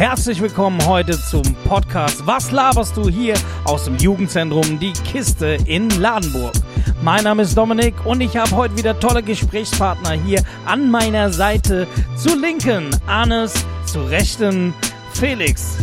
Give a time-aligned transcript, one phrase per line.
[0.00, 5.90] Herzlich willkommen heute zum Podcast Was laberst du hier aus dem Jugendzentrum Die Kiste in
[6.00, 6.54] Ladenburg.
[7.02, 11.86] Mein Name ist Dominik und ich habe heute wieder tolle Gesprächspartner hier an meiner Seite.
[12.16, 13.52] Zu linken Arnes,
[13.84, 14.72] zu rechten
[15.12, 15.76] Felix.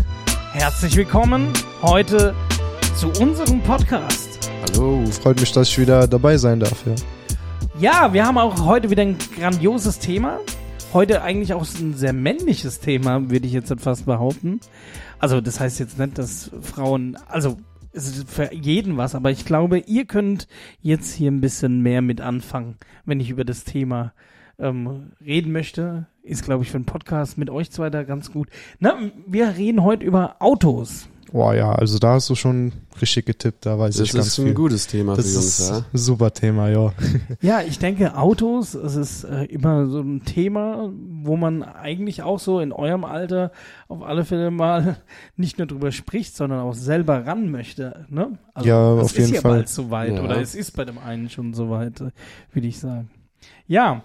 [0.52, 2.34] Herzlich willkommen heute
[2.96, 4.50] zu unserem Podcast.
[4.72, 6.84] Hallo, freut mich, dass ich wieder dabei sein darf.
[7.78, 10.40] Ja, ja wir haben auch heute wieder ein grandioses Thema
[10.98, 14.60] heute eigentlich auch ein sehr männliches Thema, würde ich jetzt fast behaupten.
[15.20, 17.58] Also das heißt jetzt nicht, dass Frauen, also
[17.94, 20.48] es ist für jeden was, aber ich glaube, ihr könnt
[20.82, 24.12] jetzt hier ein bisschen mehr mit anfangen, wenn ich über das Thema
[24.58, 26.08] ähm, reden möchte.
[26.24, 28.50] Ist, glaube ich, für einen Podcast mit euch zwei da ganz gut.
[28.80, 31.10] Na, wir reden heute über Autos.
[31.32, 34.46] Boah, ja, also da hast du schon richtig getippt, da weiß das ich ganz viel.
[34.46, 35.86] Das ist ein gutes Thema das für Jungs, ja.
[35.94, 36.94] Super Thema, ja.
[37.42, 40.90] Ja, ich denke, Autos, es ist äh, immer so ein Thema,
[41.22, 43.52] wo man eigentlich auch so in eurem Alter
[43.88, 44.98] auf alle Fälle mal
[45.36, 48.38] nicht nur drüber spricht, sondern auch selber ran möchte, ne?
[48.54, 49.28] Also, ja, auf jeden Fall.
[49.28, 50.24] Es ist ja bald soweit, ja.
[50.24, 52.12] oder es ist bei dem einen schon soweit, äh,
[52.54, 53.10] würde ich sagen.
[53.68, 54.04] Ja,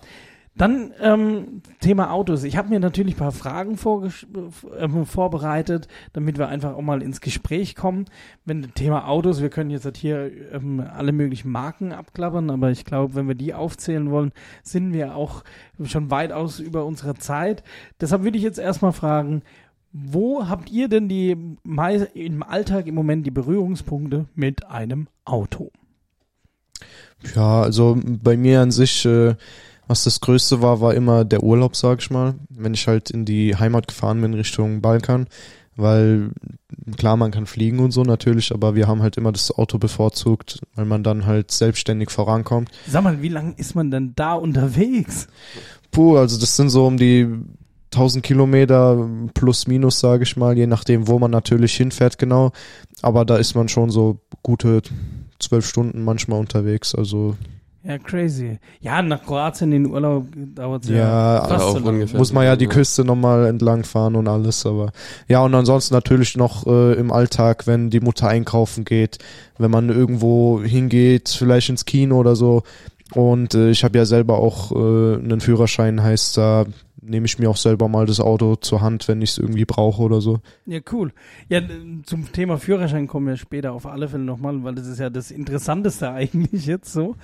[0.54, 2.44] dann ähm, Thema Autos.
[2.44, 7.22] Ich habe mir natürlich ein paar Fragen äh, vorbereitet, damit wir einfach auch mal ins
[7.22, 8.04] Gespräch kommen.
[8.44, 12.84] Wenn Thema Autos, wir können jetzt halt hier ähm, alle möglichen Marken abklappern, aber ich
[12.84, 15.42] glaube, wenn wir die aufzählen wollen, sind wir auch
[15.84, 17.62] schon weitaus über unsere Zeit.
[18.00, 19.42] Deshalb würde ich jetzt erstmal fragen,
[19.92, 25.70] wo habt ihr denn die im Alltag im Moment die Berührungspunkte mit einem Auto?
[27.34, 29.34] Ja, also bei mir an sich äh,
[29.86, 32.34] was das Größte war, war immer der Urlaub, sag ich mal.
[32.48, 35.26] Wenn ich halt in die Heimat gefahren bin Richtung Balkan,
[35.76, 36.30] weil
[36.96, 40.60] klar, man kann fliegen und so natürlich, aber wir haben halt immer das Auto bevorzugt,
[40.74, 42.70] weil man dann halt selbstständig vorankommt.
[42.86, 45.28] Sag mal, wie lange ist man denn da unterwegs?
[45.90, 47.26] Puh, also das sind so um die
[47.92, 52.52] 1000 Kilometer plus minus, sage ich mal, je nachdem, wo man natürlich hinfährt genau.
[53.02, 54.82] Aber da ist man schon so gute
[55.38, 56.94] zwölf Stunden manchmal unterwegs.
[56.94, 57.36] Also
[57.84, 58.58] ja, crazy.
[58.80, 62.18] Ja, nach Kroatien in den Urlaub dauert es ja, ja fast auch so ungefähr.
[62.18, 64.92] Muss man ja die Küste nochmal entlang fahren und alles, aber
[65.26, 69.18] ja, und ansonsten natürlich noch äh, im Alltag, wenn die Mutter einkaufen geht,
[69.58, 72.62] wenn man irgendwo hingeht, vielleicht ins Kino oder so.
[73.14, 76.66] Und äh, ich habe ja selber auch äh, einen Führerschein, heißt da
[77.02, 80.02] nehme ich mir auch selber mal das Auto zur Hand, wenn ich es irgendwie brauche
[80.02, 80.38] oder so.
[80.66, 81.12] Ja, cool.
[81.48, 81.60] Ja,
[82.04, 85.30] zum Thema Führerschein kommen wir später auf alle Fälle nochmal, weil das ist ja das
[85.30, 87.16] Interessanteste eigentlich jetzt so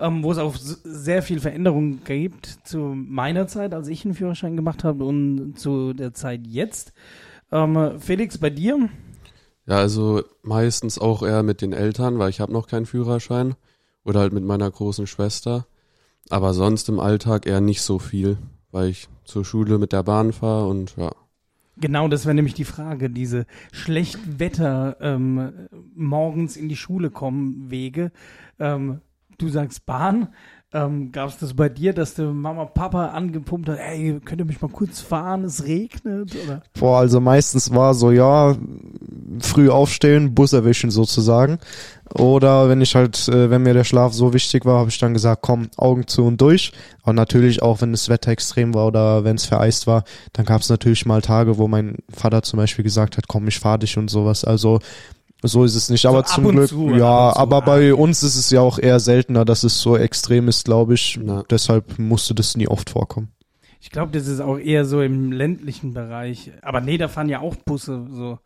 [0.00, 4.56] ähm, wo es auch sehr viel Veränderung gibt zu meiner Zeit, als ich einen Führerschein
[4.56, 6.92] gemacht habe und zu der Zeit jetzt.
[7.52, 8.88] Ähm, Felix, bei dir?
[9.66, 13.54] Ja, also meistens auch eher mit den Eltern, weil ich habe noch keinen Führerschein
[14.04, 15.66] oder halt mit meiner großen Schwester.
[16.28, 18.38] Aber sonst im Alltag eher nicht so viel,
[18.70, 21.12] weil ich zur Schule mit der Bahn fahre und ja.
[21.76, 27.70] Genau, das wäre nämlich die Frage, diese schlechten Wetter ähm, morgens in die Schule kommen
[27.70, 28.12] Wege.
[28.58, 29.00] Ähm,
[29.40, 30.28] du sagst Bahn.
[30.72, 34.44] Ähm, Gab es das bei dir, dass du Mama, Papa angepumpt hat, ey, könnt ihr
[34.44, 36.32] mich mal kurz fahren, es regnet?
[36.44, 36.62] Oder?
[36.78, 38.56] Boah, also meistens war so, ja,
[39.40, 41.58] früh aufstehen, Bus erwischen sozusagen.
[42.14, 45.12] Oder wenn ich halt, äh, wenn mir der Schlaf so wichtig war, habe ich dann
[45.12, 46.70] gesagt, komm, Augen zu und durch.
[47.02, 50.60] Und natürlich auch, wenn das Wetter extrem war oder wenn es vereist war, dann gab
[50.60, 53.98] es natürlich mal Tage, wo mein Vater zum Beispiel gesagt hat, komm, ich fahr dich
[53.98, 54.44] und sowas.
[54.44, 54.78] Also
[55.42, 58.50] so ist es nicht, aber so zum Glück, zu, ja, aber bei uns ist es
[58.50, 61.18] ja auch eher seltener, dass es so extrem ist, glaube ich.
[61.22, 61.44] Na.
[61.48, 63.28] Deshalb musste das nie oft vorkommen.
[63.80, 66.52] Ich glaube, das ist auch eher so im ländlichen Bereich.
[66.60, 68.38] Aber nee, da fahren ja auch Busse so.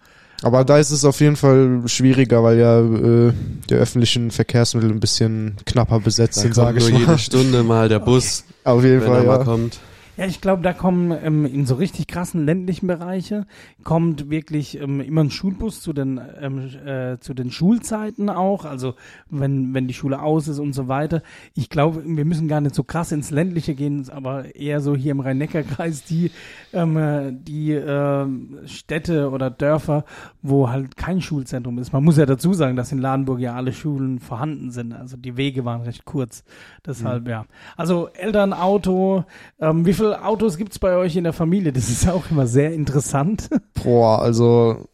[0.43, 3.33] Aber da ist es auf jeden Fall schwieriger, weil ja äh,
[3.71, 7.01] die öffentlichen Verkehrsmittel ein bisschen knapper besetzt da sind, sage ich mal.
[7.01, 9.39] jede Stunde mal der Bus, auf jeden wenn Fall, er ja.
[9.39, 9.81] mal kommt.
[10.17, 13.47] Ja, ich glaube, da kommen ähm, in so richtig krassen ländlichen Bereiche
[13.83, 18.95] kommt wirklich ähm, immer ein Schulbus zu den ähm, äh, zu den Schulzeiten auch, also
[19.29, 21.21] wenn wenn die Schule aus ist und so weiter.
[21.55, 25.11] Ich glaube, wir müssen gar nicht so krass ins ländliche gehen, aber eher so hier
[25.11, 26.31] im Rhein-Neckar-Kreis die
[26.73, 28.27] ähm, äh, die äh,
[28.67, 30.05] Städte oder Dörfer,
[30.43, 31.93] wo halt kein Schulzentrum ist.
[31.93, 34.93] Man muss ja dazu sagen, dass in Ladenburg ja alle Schulen vorhanden sind.
[34.93, 36.45] Also die Wege waren recht kurz.
[36.87, 37.31] Deshalb mhm.
[37.31, 37.47] ja.
[37.77, 39.25] Also Elternauto,
[39.59, 41.73] ähm, wie viel viele Autos gibt es bei euch in der Familie?
[41.73, 43.49] Das ist auch immer sehr interessant.
[43.83, 44.87] Boah, also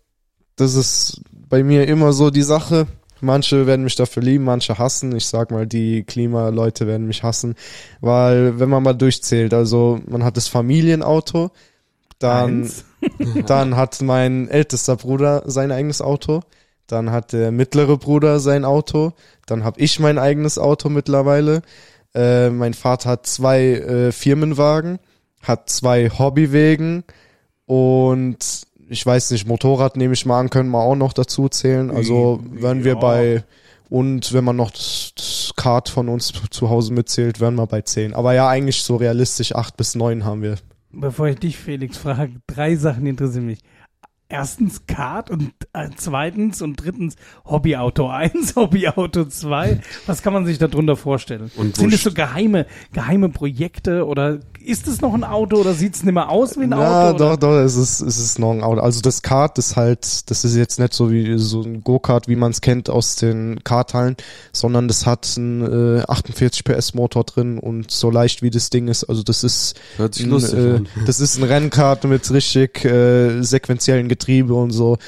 [0.57, 2.87] das ist bei mir immer so die Sache.
[3.21, 5.15] Manche werden mich dafür lieben, manche hassen.
[5.15, 7.55] Ich sag mal, die Klimaleute werden mich hassen,
[8.01, 11.51] weil wenn man mal durchzählt, also man hat das Familienauto,
[12.19, 12.71] dann,
[13.47, 16.41] dann hat mein ältester Bruder sein eigenes Auto,
[16.87, 19.13] dann hat der mittlere Bruder sein Auto,
[19.47, 21.63] dann habe ich mein eigenes Auto mittlerweile,
[22.15, 24.99] äh, mein Vater hat zwei äh, Firmenwagen,
[25.43, 27.05] hat zwei Hobbywegen
[27.67, 31.91] und ich weiß nicht, Motorrad nehme ich mal an, können wir auch noch dazu zählen.
[31.91, 32.99] Also wären wir Ja.
[32.99, 33.45] bei
[33.89, 37.83] und wenn man noch das, das Kart von uns zu Hause mitzählt, wären wir bei
[37.83, 38.15] 10.
[38.15, 40.57] Aber ja, eigentlich so realistisch 8 bis 9 haben wir.
[40.93, 43.61] Bevor ich dich, Felix, frage, drei Sachen interessieren mich.
[44.31, 49.81] Erstens Kart und äh, zweitens und drittens Hobbyauto 1, Hobbyauto 2.
[50.07, 51.51] Was kann man sich darunter vorstellen?
[51.57, 55.97] Und Sind es so geheime, geheime Projekte oder ist es noch ein Auto oder sieht
[55.97, 57.19] es nicht mehr aus wie ein Ja, Auto?
[57.19, 57.37] doch, oder?
[57.39, 58.81] doch, es ist, es ist noch ein Auto.
[58.81, 62.37] Also das Kart ist halt, das ist jetzt nicht so wie so ein Go-Kart, wie
[62.37, 64.17] man es kennt aus den Karthallen,
[64.53, 68.87] sondern das hat einen äh, 48 PS Motor drin und so leicht wie das Ding
[68.89, 70.89] ist, also das ist Hört sich ein, lustig äh, an.
[71.07, 74.99] das ist ein Rennkart mit richtig äh, sequenziellen Getriebe und so.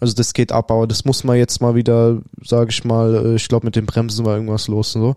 [0.00, 3.34] Also das geht ab, aber das muss man jetzt mal wieder, sage ich mal, äh,
[3.36, 5.14] ich glaube mit den Bremsen war irgendwas los und so.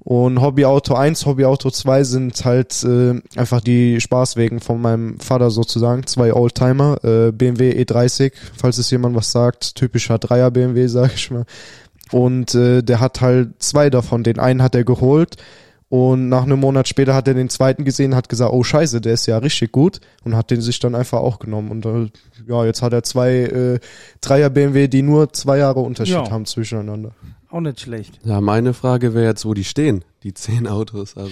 [0.00, 6.06] Und Hobbyauto 1, Hobbyauto 2 sind halt äh, einfach die Spaßwegen von meinem Vater sozusagen.
[6.06, 11.30] Zwei Oldtimer, äh, BMW E30, falls es jemand was sagt, typischer Dreier BMW, sag ich
[11.32, 11.44] mal.
[12.12, 14.22] Und äh, der hat halt zwei davon.
[14.22, 15.38] Den einen hat er geholt
[15.88, 19.14] und nach einem Monat später hat er den zweiten gesehen, hat gesagt, oh scheiße, der
[19.14, 21.70] ist ja richtig gut und hat den sich dann einfach auch genommen.
[21.70, 22.10] Und äh,
[22.48, 23.78] ja, jetzt hat er zwei äh,
[24.20, 26.30] Dreier BMW, die nur zwei Jahre Unterschied Ja.
[26.30, 27.12] haben zwischeneinander.
[27.50, 28.18] Auch nicht schlecht.
[28.24, 31.16] Ja, meine Frage wäre jetzt, wo die stehen, die zehn Autos.
[31.16, 31.30] Also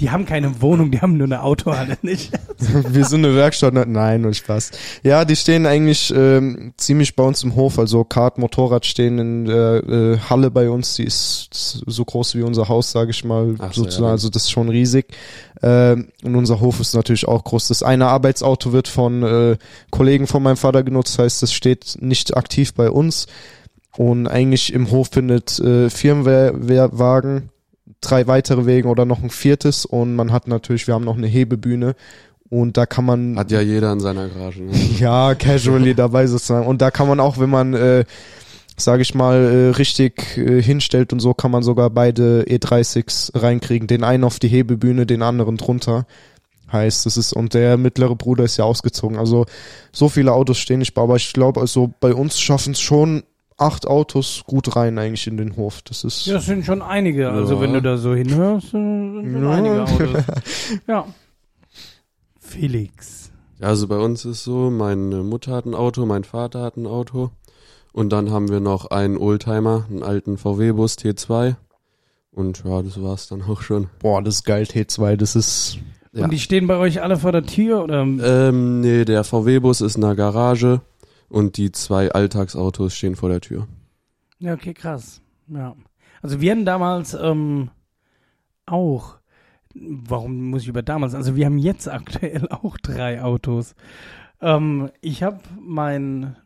[0.00, 2.32] Die haben keine Wohnung, die haben nur eine Autohalle, nicht?
[2.58, 3.84] Wir sind eine Werkstatt, ne?
[3.86, 4.70] nein, nur Spaß.
[5.02, 7.78] Ja, die stehen eigentlich ähm, ziemlich bei uns im Hof.
[7.78, 10.94] Also Kart, Motorrad stehen in der äh, Halle bei uns.
[10.94, 14.06] Die ist so groß wie unser Haus, sage ich mal, Ach so, sozusagen.
[14.06, 14.10] ja.
[14.12, 15.06] Also das ist schon riesig.
[15.62, 17.68] Ähm, und unser Hof ist natürlich auch groß.
[17.68, 19.56] Das eine Arbeitsauto wird von äh,
[19.90, 23.26] Kollegen von meinem Vater genutzt, heißt, das steht nicht aktiv bei uns.
[23.96, 27.50] Und eigentlich im Hof findet äh, Firmenwagen,
[28.00, 29.84] drei weitere Wegen oder noch ein viertes.
[29.84, 31.94] Und man hat natürlich, wir haben noch eine Hebebühne.
[32.48, 34.62] Und da kann man hat ja jeder in seiner Garage.
[34.62, 34.72] Ne?
[34.98, 36.66] ja, casually dabei sozusagen.
[36.66, 38.04] Und da kann man auch, wenn man, äh,
[38.76, 43.86] sage ich mal, äh, richtig äh, hinstellt und so, kann man sogar beide E30s reinkriegen.
[43.86, 46.06] Den einen auf die Hebebühne, den anderen drunter.
[46.72, 49.16] Heißt, das ist, und der mittlere Bruder ist ja ausgezogen.
[49.16, 49.46] Also
[49.92, 53.22] so viele Autos stehen nicht, aber ich glaube, also bei uns schaffen es schon
[53.60, 55.82] acht Autos gut rein eigentlich in den Hof.
[55.82, 57.30] Das ist Ja, das sind schon einige.
[57.30, 57.60] Also Ja.
[57.60, 59.50] wenn du da so hinhörst, sind schon Ja.
[59.50, 60.24] einige Autos.
[60.88, 61.04] Ja.
[62.38, 63.30] Felix.
[63.60, 66.86] Ja, also bei uns ist so, meine Mutter hat ein Auto, mein Vater hat ein
[66.86, 67.30] Auto.
[67.92, 71.56] Und dann haben wir noch einen Oldtimer, einen alten VW-Bus T2.
[72.32, 73.88] Und ja, das war's dann auch schon.
[73.98, 75.78] boah, das ist geil, T2, das ist
[76.12, 76.24] Ja.
[76.24, 78.02] Und die stehen bei euch alle vor der Tür oder?
[78.02, 80.80] Ähm, nee, der VW-Bus ist in der Garage
[81.30, 83.66] und die zwei Alltagsautos stehen vor der Tür.
[84.38, 85.22] Ja, okay, krass.
[85.48, 85.74] Ja.
[86.22, 87.70] Also wir hatten damals ähm,
[88.66, 89.18] auch,
[89.74, 91.14] warum muss ich über damals?
[91.14, 93.74] Also wir haben jetzt aktuell auch drei Autos.
[94.40, 96.36] Ähm, ich habe mein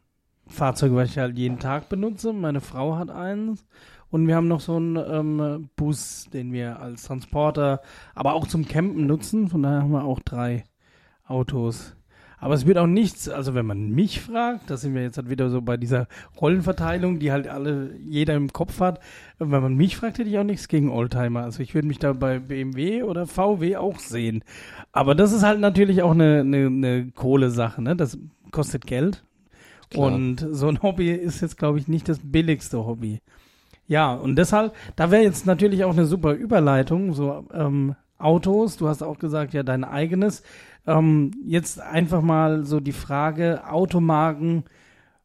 [0.46, 2.32] Fahrzeug, was ich halt jeden Tag benutze.
[2.32, 3.66] Meine Frau hat eins.
[4.10, 7.80] Und wir haben noch so einen ähm, Bus, den wir als Transporter,
[8.14, 9.48] aber auch zum Campen nutzen.
[9.48, 10.64] Von daher haben wir auch drei
[11.26, 11.96] Autos.
[12.38, 15.30] Aber es wird auch nichts, also wenn man mich fragt, da sind wir jetzt halt
[15.30, 16.08] wieder so bei dieser
[16.40, 19.00] Rollenverteilung, die halt alle, jeder im Kopf hat.
[19.38, 21.42] Wenn man mich fragt, hätte ich auch nichts gegen Oldtimer.
[21.42, 24.42] Also ich würde mich da bei BMW oder VW auch sehen.
[24.92, 27.96] Aber das ist halt natürlich auch eine, eine, eine Kohle-Sache, ne?
[27.96, 28.18] Das
[28.50, 29.24] kostet Geld.
[29.90, 30.12] Klar.
[30.12, 33.20] Und so ein Hobby ist jetzt, glaube ich, nicht das billigste Hobby.
[33.86, 38.88] Ja, und deshalb, da wäre jetzt natürlich auch eine super Überleitung, so ähm, Autos, du
[38.88, 40.42] hast auch gesagt, ja, dein eigenes.
[40.86, 44.64] Ähm, jetzt einfach mal so die Frage, Automarken,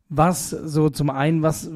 [0.09, 1.69] was so zum einen, was,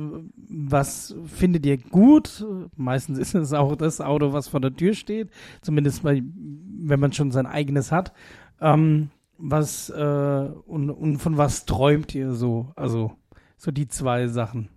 [0.50, 2.46] was findet ihr gut?
[2.76, 5.30] Meistens ist es auch das Auto, was vor der Tür steht,
[5.62, 8.14] zumindest bei, wenn man schon sein eigenes hat.
[8.60, 12.72] Ähm, was äh, und, und von was träumt ihr so?
[12.76, 13.12] Also
[13.58, 14.70] so die zwei Sachen.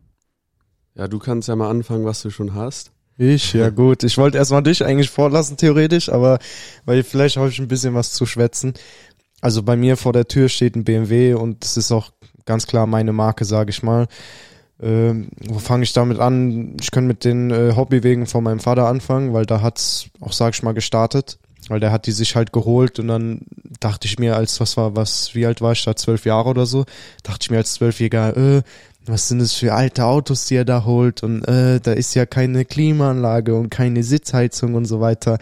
[0.95, 2.93] Ja, du kannst ja mal anfangen, was du schon hast.
[3.19, 4.03] Ich, ja gut.
[4.03, 6.39] Ich wollte erstmal dich eigentlich vorlassen, theoretisch, aber
[6.85, 8.75] weil vielleicht habe ich ein bisschen was zu schwätzen.
[9.41, 12.11] Also bei mir vor der Tür steht ein BMW und das ist auch
[12.45, 14.07] ganz klar meine Marke, sage ich mal.
[14.83, 16.77] Ähm, wo fange ich damit an?
[16.81, 20.55] Ich kann mit den äh, Hobbywegen von meinem Vater anfangen, weil da hat's auch, sag
[20.55, 21.39] ich mal, gestartet.
[21.69, 23.41] Weil der hat die sich halt geholt und dann
[23.81, 26.65] dachte ich mir, als was war, was, wie alt war ich da, zwölf Jahre oder
[26.65, 26.85] so,
[27.25, 28.63] dachte ich mir als Zwölfjähriger, äh,
[29.07, 32.27] was sind das für alte Autos, die er da holt und äh, da ist ja
[32.27, 35.39] keine Klimaanlage und keine Sitzheizung und so weiter.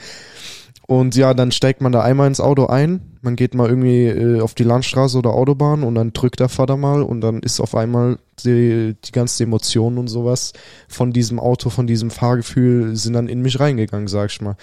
[0.86, 4.40] Und ja, dann steigt man da einmal ins Auto ein, man geht mal irgendwie äh,
[4.40, 7.74] auf die Landstraße oder Autobahn und dann drückt der Vater mal und dann ist auf
[7.74, 10.52] einmal die, die ganzen Emotionen und sowas
[10.88, 14.56] von diesem Auto, von diesem Fahrgefühl sind dann in mich reingegangen, sag ich mal.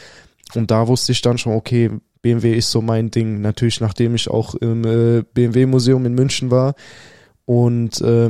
[0.54, 1.90] Und da wusste ich dann schon, okay,
[2.22, 3.42] BMW ist so mein Ding.
[3.42, 6.76] Natürlich, nachdem ich auch im äh, BMW-Museum in München war
[7.46, 8.30] und äh,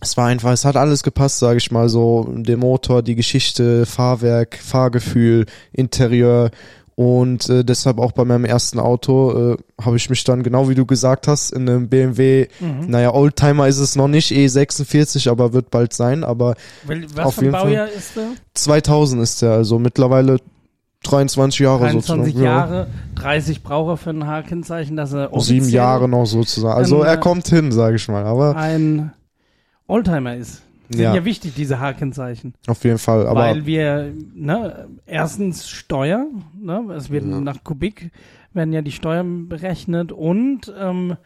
[0.00, 2.28] es war einfach, es hat alles gepasst, sage ich mal so.
[2.36, 6.50] Der Motor, die Geschichte, Fahrwerk, Fahrgefühl, Interieur
[6.94, 10.74] und äh, deshalb auch bei meinem ersten Auto äh, habe ich mich dann, genau wie
[10.74, 12.86] du gesagt hast, in einem BMW, Mhm.
[12.90, 16.54] naja, Oldtimer ist es noch nicht, E46, aber wird bald sein, aber
[16.86, 17.64] Wel- Was Auf für ein jeden Fall.
[17.66, 18.26] Baujahr ist der?
[18.54, 20.38] 2000 ist der, also mittlerweile
[21.04, 22.44] 23 Jahre 23 sozusagen.
[22.44, 25.30] Jahre, 30 braucht er für ein H-Kennzeichen, dass er.
[25.40, 26.76] Sieben Jahre noch sozusagen.
[26.76, 29.12] Also Ähm, er kommt hin, sage ich mal, aber ein
[29.88, 30.62] Oldtimer ist.
[30.90, 32.54] Sind ja, ja, wichtig, diese H-Kennzeichen.
[32.66, 33.26] auf jeden Fall.
[33.26, 36.26] Aber weil wir, ne, erstens Steuer,
[36.58, 37.40] ne, es wird Ja.
[37.40, 38.10] nach Kubik
[38.54, 41.16] werden ja die Steuern berechnet und ähm,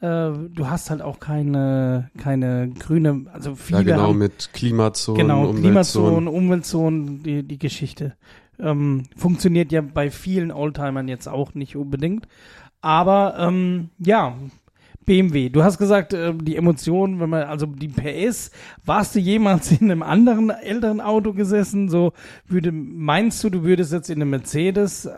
[0.00, 5.20] äh, du hast halt auch keine, keine grüne, also viele Ja, genau, haben, mit Klimazonen,
[5.20, 5.62] genau, Umweltzonen.
[5.62, 8.14] Klimazonen, Umweltzonen, die, die Geschichte.
[8.58, 12.26] Ähm, funktioniert ja bei vielen Oldtimern jetzt auch nicht unbedingt.
[12.80, 14.34] Aber ähm, ja,
[15.04, 15.48] BMW.
[15.48, 18.50] Du hast gesagt, äh, die Emotionen, wenn man, also die PS,
[18.84, 21.88] warst du jemals in einem anderen älteren Auto gesessen?
[21.88, 22.12] So
[22.46, 25.08] würde, meinst du, du würdest jetzt in einem Mercedes,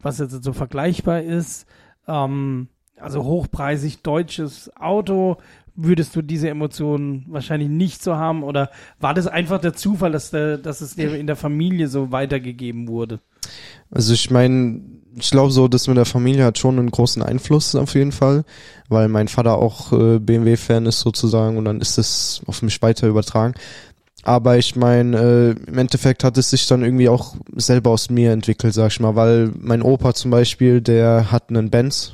[0.00, 1.66] was jetzt so vergleichbar ist,
[2.06, 5.38] ähm, also hochpreisig deutsches Auto,
[5.74, 8.42] würdest du diese Emotionen wahrscheinlich nicht so haben?
[8.42, 12.12] Oder war das einfach der Zufall, dass, der, dass es dir in der Familie so
[12.12, 13.20] weitergegeben wurde?
[13.90, 14.82] Also ich meine,
[15.16, 18.44] ich glaube so, das mit der Familie hat schon einen großen Einfluss auf jeden Fall,
[18.88, 23.08] weil mein Vater auch äh, BMW-Fan ist sozusagen und dann ist es auf mich weiter
[23.08, 23.54] übertragen.
[24.22, 28.32] Aber ich meine, äh, im Endeffekt hat es sich dann irgendwie auch selber aus mir
[28.32, 32.12] entwickelt, sag ich mal, weil mein Opa zum Beispiel, der hat einen Benz,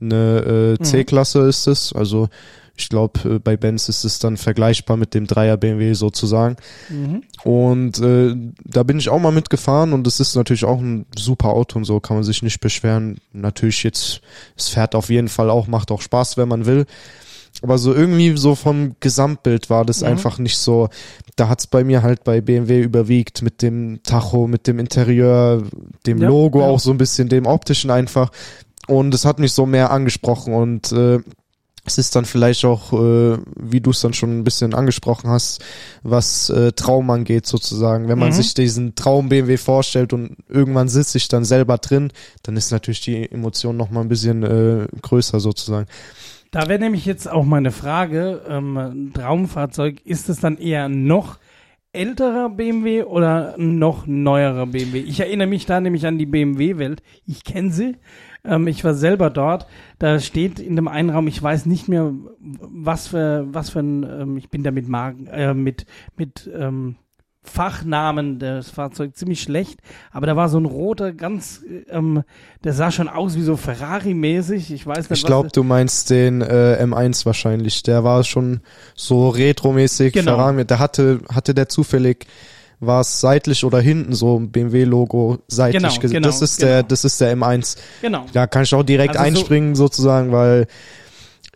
[0.00, 2.28] eine äh, C-Klasse ist es, also
[2.78, 6.56] ich glaube, äh, bei Benz ist es dann vergleichbar mit dem Dreier BMW sozusagen.
[6.88, 7.22] Mhm.
[7.44, 11.48] Und äh, da bin ich auch mal mitgefahren und es ist natürlich auch ein super
[11.50, 13.18] Auto und so, kann man sich nicht beschweren.
[13.32, 14.20] Natürlich jetzt,
[14.56, 16.86] es fährt auf jeden Fall auch, macht auch Spaß, wenn man will.
[17.62, 20.08] Aber so irgendwie so vom Gesamtbild war das Mhm.
[20.08, 20.88] einfach nicht so.
[21.34, 25.62] Da hat's bei mir halt bei BMW überwiegt mit dem Tacho, mit dem Interieur,
[26.06, 26.66] dem Ja, Logo ja.
[26.66, 28.30] auch so ein bisschen, dem optischen einfach.
[28.86, 31.18] Und es hat mich so mehr angesprochen und äh,
[31.88, 35.64] es ist dann vielleicht auch, äh, wie du es dann schon ein bisschen angesprochen hast,
[36.02, 38.08] was äh, Traum angeht sozusagen.
[38.08, 38.32] Wenn man Mhm.
[38.34, 43.00] sich diesen Traum BMW vorstellt und irgendwann sitze ich dann selber drin, dann ist natürlich
[43.00, 45.86] die Emotion noch mal ein bisschen äh, größer sozusagen.
[46.50, 51.38] Da wäre nämlich jetzt auch meine Frage, ähm, Traumfahrzeug, ist es dann eher noch
[51.92, 54.98] älterer BMW oder noch neuerer BMW?
[55.00, 57.02] Ich erinnere mich da nämlich an die BMW-Welt.
[57.26, 57.96] Ich kenne sie.
[58.48, 59.66] Ähm, ich war selber dort.
[59.98, 64.02] Da steht in dem einen Raum, ich weiß nicht mehr, was für, was für ein,
[64.02, 65.86] ähm, ich bin da mit Marken, äh, mit,
[66.16, 66.96] mit, ähm,
[67.48, 69.80] Fachnamen des Fahrzeugs ziemlich schlecht,
[70.12, 72.22] aber da war so ein roter, ganz, ähm,
[72.62, 74.70] der sah schon aus wie so Ferrari-mäßig.
[74.72, 77.82] Ich weiß nicht, Ich glaube, du meinst den äh, M1 wahrscheinlich.
[77.82, 78.60] Der war schon
[78.94, 80.12] so retromäßig.
[80.12, 80.36] Genau.
[80.36, 80.64] Ferrari.
[80.64, 82.26] Der hatte, hatte der zufällig,
[82.80, 86.14] war es seitlich oder hinten so ein BMW-Logo seitlich Genau, gesehen.
[86.22, 86.88] genau, das ist der, genau.
[86.88, 87.76] das ist der M1.
[88.02, 88.26] Genau.
[88.32, 90.66] Da kann ich auch direkt Also so- einspringen sozusagen, weil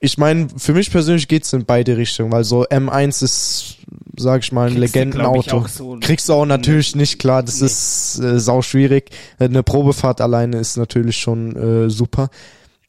[0.01, 3.77] ich meine, für mich persönlich geht's in beide Richtungen, weil so M1 ist,
[4.17, 5.65] sag ich mal, ein Kriegst Legendenauto.
[5.69, 5.97] so.
[6.01, 7.67] Kriegst du auch natürlich nicht, klar, das Nee.
[7.67, 9.11] ist äh, sau schwierig.
[9.39, 11.55] Eine Probefahrt alleine ist natürlich schon
[11.87, 12.31] äh, super.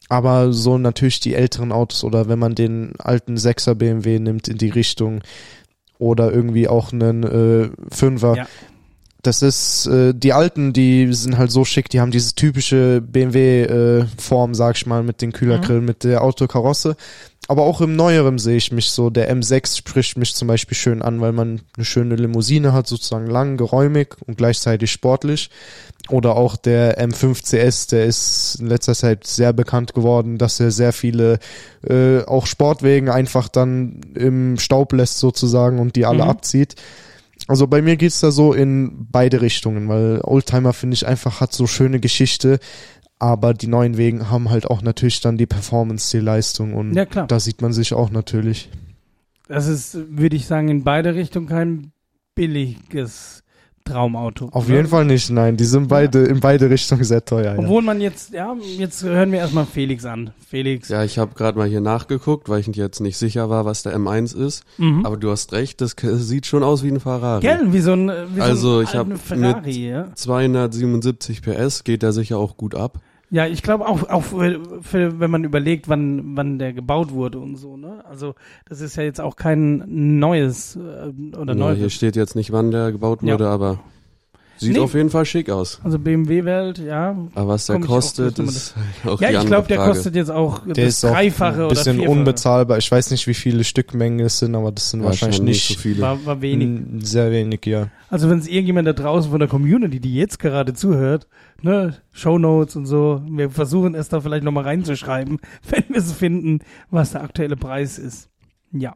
[0.09, 4.57] Aber so natürlich die älteren Autos oder wenn man den alten 6er BMW nimmt in
[4.57, 5.21] die Richtung
[6.03, 8.35] oder irgendwie auch einen äh, 5er.
[8.35, 8.47] Ja.
[9.21, 14.53] Das ist, äh, die alten, die sind halt so schick, die haben diese typische BMW-Form,
[14.53, 16.97] sag ich mal, mit den Kühlergrillen, mit der Autokarosse.
[17.49, 19.09] Aber auch im Neueren sehe ich mich so.
[19.09, 23.27] Der M6 spricht mich zum Beispiel schön an, weil man eine schöne Limousine hat, sozusagen
[23.27, 25.49] lang, geräumig und gleichzeitig sportlich.
[26.09, 30.71] Oder auch der M5 CS, der ist in letzter Zeit sehr bekannt geworden, dass er
[30.71, 31.39] sehr viele
[31.87, 36.29] äh, auch Sportwegen einfach dann im Staub lässt sozusagen und die alle Mhm.
[36.29, 36.75] abzieht.
[37.47, 41.51] Also bei mir geht's da so in beide Richtungen, weil Oldtimer finde ich einfach hat
[41.53, 42.59] so schöne Geschichte,
[43.23, 47.05] aber die neuen Wegen haben halt auch natürlich dann die Performance, die Leistung und Ja,
[47.05, 47.25] klar.
[47.27, 48.69] da sieht man sich auch natürlich.
[49.47, 51.91] Das ist, würde ich sagen, in beide Richtungen kein
[52.35, 53.43] billiges
[53.85, 54.47] Traumauto.
[54.53, 54.75] Auf Ne?
[54.77, 57.53] jeden Fall nicht, nein, die sind beide in beide Richtungen sehr teuer.
[57.53, 57.59] Ja.
[57.59, 60.31] Obwohl man jetzt, ja, jetzt hören wir erstmal Felix an.
[60.47, 60.87] Felix.
[60.87, 63.93] Ja, ich habe gerade mal hier nachgeguckt, weil ich jetzt nicht sicher war, was der
[63.97, 64.63] M1 ist.
[64.77, 65.05] Mhm.
[65.05, 67.41] Aber du hast recht, das sieht schon aus wie ein Ferrari.
[67.41, 70.15] Gell, wie so ein, wie Also, so ein ich hab alter Ferrari, ja.
[70.15, 72.99] 277 PS geht der sicher auch gut ab.
[73.33, 77.39] Ja, ich glaube auch, auch für, für, wenn man überlegt, wann, wann der gebaut wurde
[77.39, 78.05] und so, ne?
[78.07, 78.35] Also,
[78.69, 79.83] das ist ja jetzt auch kein
[80.19, 80.79] neues, äh,
[81.35, 81.93] oder Ja, hier neues.
[81.93, 83.33] steht jetzt nicht, wann der gebaut Ja.
[83.33, 83.79] wurde, aber
[84.57, 84.79] Sieht Nee.
[84.79, 85.81] auf jeden Fall schick aus.
[85.83, 87.17] Also BMW-Welt, ja.
[87.33, 89.91] Aber was der auch kostet, gleich ist auch Ja, die ich glaube, der Frage.
[89.91, 92.17] kostet jetzt auch Der das ist auch Dreifache ein oder bisschen Vierfache.
[92.17, 92.77] unbezahlbar.
[92.77, 96.01] Ich weiß nicht, wie viele Stückmengen es sind, aber das sind wahrscheinlich nicht so viele.
[96.01, 97.05] War, war wenig.
[97.05, 97.87] Sehr wenig, ja.
[98.09, 101.27] Also wenn es irgendjemand da draußen von der Community, die jetzt gerade zuhört,
[101.61, 106.59] ne, Shownotes und so, wir versuchen es da vielleicht nochmal reinzuschreiben, wenn wir es finden,
[106.91, 108.29] was der aktuelle Preis ist.
[108.71, 108.93] Ja.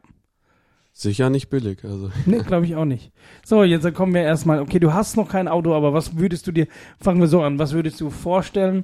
[0.98, 1.84] Sicher nicht billig.
[1.84, 3.12] Also Ne, glaube ich auch nicht.
[3.44, 6.52] So, jetzt kommen wir erstmal, okay, du hast noch kein Auto, aber was würdest du
[6.52, 6.66] dir,
[6.98, 8.82] fangen wir so an, was würdest du vorstellen,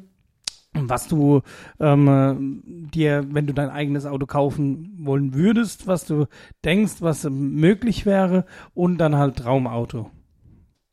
[0.74, 1.42] was du
[1.80, 6.26] ähm, äh, dir, wenn du dein eigenes Auto kaufen wollen würdest, was du
[6.64, 8.44] denkst, was möglich wäre
[8.74, 10.08] und dann halt Traumauto.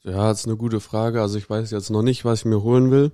[0.03, 1.21] ja, das ist eine gute Frage.
[1.21, 3.11] Also ich weiß jetzt noch nicht, was ich mir holen will.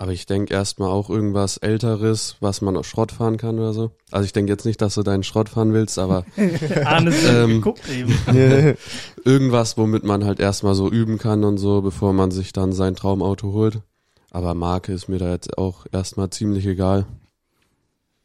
[0.00, 3.90] Aber ich denke erstmal auch irgendwas Älteres, was man auch Schrott fahren kann oder so.
[4.10, 8.16] Also ich denke jetzt nicht, dass du deinen Schrott fahren willst, aber Ähm, geguckt eben.
[9.26, 12.94] irgendwas, womit man halt erstmal so üben kann und so, bevor man sich dann sein
[12.94, 13.82] Traumauto holt.
[14.30, 17.04] Aber Marke ist mir da jetzt auch erstmal ziemlich egal.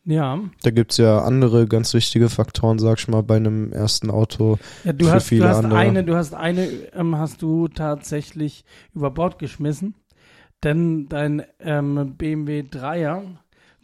[0.05, 0.39] Ja.
[0.61, 4.59] Da gibt's ja andere ganz wichtige Faktoren, sag ich mal, bei einem ersten Auto.
[4.85, 5.77] ja du Für hast, du viele hast andere.
[5.77, 8.63] eine, du hast eine, ähm, hast du tatsächlich
[8.93, 9.95] über Bord geschmissen,
[10.63, 13.23] denn dein ähm, BMW 3er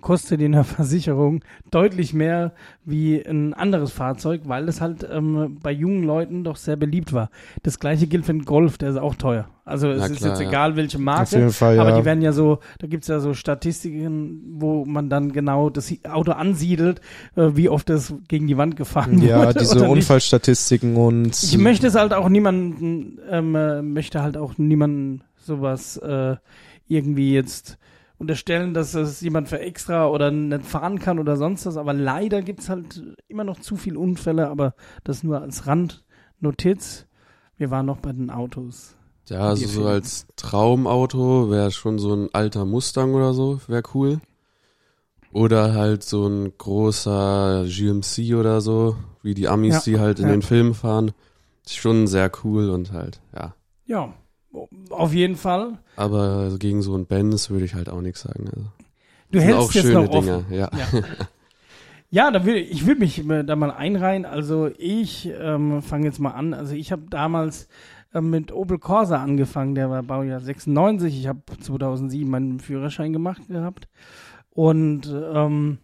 [0.02, 5.72] kostet in der Versicherung deutlich mehr wie ein anderes Fahrzeug, weil es halt ähm, bei
[5.72, 7.30] jungen Leuten doch sehr beliebt war.
[7.64, 9.48] Das gleiche gilt für den Golf, der ist auch teuer.
[9.64, 10.48] Also es Na ist klar, jetzt ja.
[10.50, 11.36] egal, welche Auf Marke.
[11.38, 12.00] jeden Fall, Aber ja.
[12.00, 16.32] die werden ja so, da gibt's ja so Statistiken, wo man dann genau das Auto
[16.32, 17.00] ansiedelt,
[17.36, 19.60] äh, wie oft es gegen die Wand gefahren ja, wurde.
[19.60, 19.92] diese oder nicht.
[19.98, 25.98] Unfallstatistiken und Ich möchte es halt auch niemanden, ähm, äh, möchte halt auch niemanden sowas
[25.98, 26.36] äh,
[26.88, 27.78] irgendwie jetzt
[28.18, 31.76] unterstellen, dass es jemand für extra oder nicht fahren kann oder sonst was.
[31.76, 37.08] Aber leider gibt's halt immer noch zu viel Unfälle, aber das nur als Randnotiz.
[37.58, 38.96] Wir waren noch bei den Autos.
[39.28, 44.20] Ja, also so als Traumauto wäre schon so ein alter Mustang oder so, wäre cool.
[45.32, 50.26] Oder halt so ein großer GMC oder so, wie die Amis, Ja, die halt in
[50.26, 50.32] ja.
[50.32, 51.12] den Filmen fahren.
[51.66, 53.56] Ist schon sehr cool und halt, ja.
[53.86, 54.14] Ja,
[54.90, 55.78] auf jeden Fall.
[55.96, 58.50] Aber gegen so ein Benz würde ich halt auch nichts sagen.
[58.50, 58.68] Also.
[59.32, 60.46] Du hältst auch jetzt schöne noch offen.
[60.50, 60.70] Dinger, ja.
[60.74, 61.02] Ja,
[62.10, 64.26] ja da will, ich würde mich da mal einreihen.
[64.26, 66.54] Also ich ähm, fange jetzt mal an.
[66.54, 67.70] Also ich habe damals
[68.14, 69.76] ähm, mit Opel Corsa angefangen.
[69.76, 71.18] Der war Baujahr 96.
[71.18, 73.88] Ich habe 2007 meinen Führerschein gemacht gehabt.
[74.50, 75.78] Und ähm,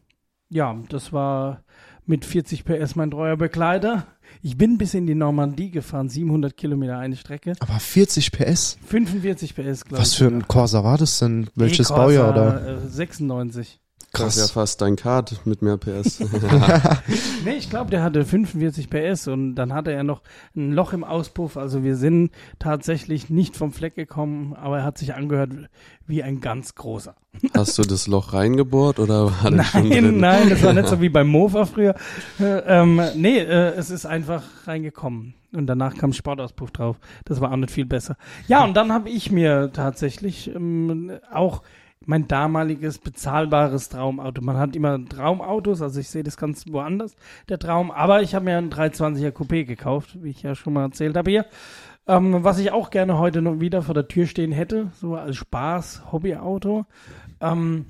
[0.49, 1.63] ja, das war
[2.05, 4.05] mit 40 PS mein treuer Begleiter.
[4.47, 7.51] Ich bin bis in die Normandie gefahren, 700 Kilometer eine Strecke.
[7.59, 8.77] Aber 40 PS?
[8.87, 9.99] 45 PS, glaube ich.
[9.99, 11.49] Was für ein Corsa war das denn?
[11.55, 12.31] Welches e Baujahr?
[12.31, 12.77] Oder?
[12.85, 13.81] Äh, 96.
[14.17, 14.35] Krass.
[14.35, 16.19] Das ja fast dein Kart mit mehr PS.
[17.45, 20.21] nee, ich glaube, der hatte 45 PS und dann hatte er noch
[20.55, 21.57] ein Loch im Auspuff.
[21.57, 25.51] Also wir sind tatsächlich nicht vom Fleck gekommen, aber er hat sich angehört
[26.05, 27.15] wie ein ganz großer.
[27.55, 30.19] Hast du das Loch reingebohrt oder war das nein, schon drin?
[30.19, 31.95] Nein, das war nicht so wie beim Mofa früher.
[32.39, 35.33] Äh, ähm, nee, äh, es ist einfach reingekommen.
[35.53, 36.99] Und danach kam Sportauspuff drauf.
[37.25, 38.17] Das war auch nicht viel besser.
[38.47, 41.63] Ja, und dann habe ich mir tatsächlich ähm, auch
[42.05, 44.41] mein damaliges bezahlbares Traumauto.
[44.41, 47.15] Man hat immer Traumautos, also ich sehe das ganz woanders,
[47.49, 47.91] der Traum.
[47.91, 51.29] Aber ich habe mir einen 320er Coupé gekauft, wie ich ja schon mal erzählt habe
[51.29, 51.45] hier.
[52.07, 55.35] Ähm, was ich auch gerne heute noch wieder vor der Tür stehen hätte, so als
[55.35, 56.85] Spaß, Hobbyauto.
[57.41, 57.87] Ähm,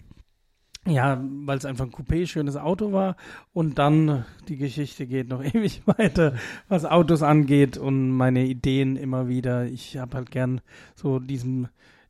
[0.87, 3.17] ja, weil es einfach ein Coupé, schönes Auto war.
[3.53, 6.33] Und dann, die Geschichte geht noch ewig weiter,
[6.67, 9.65] was Autos angeht und meine Ideen immer wieder.
[9.65, 10.61] Ich habe halt gern
[10.95, 11.67] so diesen,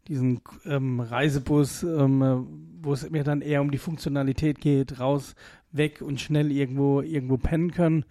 [0.07, 2.37] diesen ähm, Reisebus, ähm, äh,
[2.81, 5.35] wo es mir dann eher um die Funktionalität geht, raus,
[5.71, 8.05] weg und schnell irgendwo, irgendwo pennen können.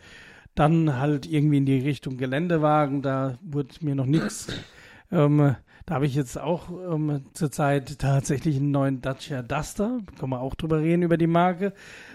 [0.54, 4.48] Dann halt irgendwie in die Richtung Geländewagen, da wurde mir noch nichts.
[5.12, 5.54] Ähm,
[5.87, 10.01] da habe ich jetzt auch ähm, zurzeit tatsächlich einen neuen Dacia Duster.
[10.18, 11.72] Können wir auch drüber reden über die Marke.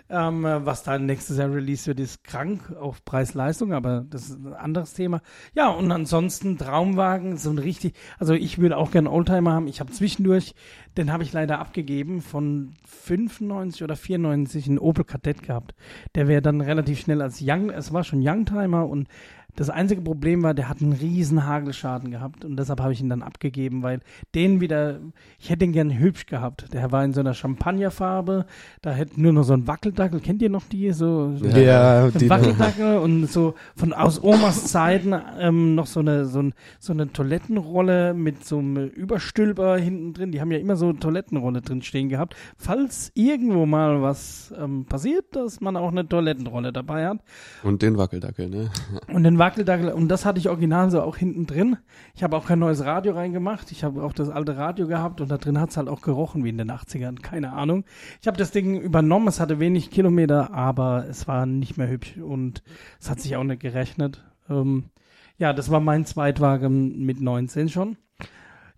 [0.09, 4.53] Ähm, was da nächstes Jahr released wird, ist krank auf Preis-Leistung, aber das ist ein
[4.53, 5.21] anderes Thema.
[5.53, 9.67] Ja, und ansonsten Traumwagen, so ein richtig, also ich würde auch gerne Oldtimer haben.
[9.67, 10.53] Ich habe zwischendurch,
[10.97, 15.75] den habe ich leider abgegeben, von 95 oder 94 einen Opel Kadett gehabt.
[16.15, 19.07] Der wäre dann relativ schnell als Young, es war schon Youngtimer und
[19.55, 23.09] das einzige Problem war, der hat einen riesen Hagelschaden gehabt und deshalb habe ich ihn
[23.09, 23.99] dann abgegeben, weil
[24.35, 24.99] den wieder,
[25.39, 26.73] ich hätte ihn gern hübsch gehabt.
[26.73, 28.45] Der war in so einer Champagnerfarbe,
[28.81, 30.91] da hätte nur noch so ein Wackeldackel, kennt ihr noch die?
[30.91, 36.25] So, so Ja, die, Wackeldackel und so von aus Omas Zeiten ähm, noch so eine,
[36.25, 40.31] so, ein, so eine Toilettenrolle mit so einem Überstülper hinten drin.
[40.31, 42.35] Die haben ja immer so eine Toilettenrolle drin stehen gehabt.
[42.57, 47.19] Falls irgendwo mal was ähm, passiert, dass man auch eine Toilettenrolle dabei hat.
[47.63, 48.69] Und den Wackeldackel, ne?
[49.13, 51.77] Und den Wackeldackel und das hatte ich original so auch hinten drin.
[52.13, 53.71] Ich habe auch kein neues Radio reingemacht.
[53.71, 56.49] Ich habe auch das alte Radio gehabt und da drin hat's halt auch gerochen wie
[56.49, 57.23] in den 80ern.
[57.23, 57.83] Keine Ahnung.
[58.21, 59.27] Ich habe das Ding übernommen.
[59.27, 62.61] Es hatte wenig Kilometer, aber es war nicht mehr hübsch und
[62.99, 64.23] es hat sich auch nicht gerechnet.
[64.47, 64.91] Ähm,
[65.37, 67.97] ja, das war mein Zweitwagen mit 19 schon.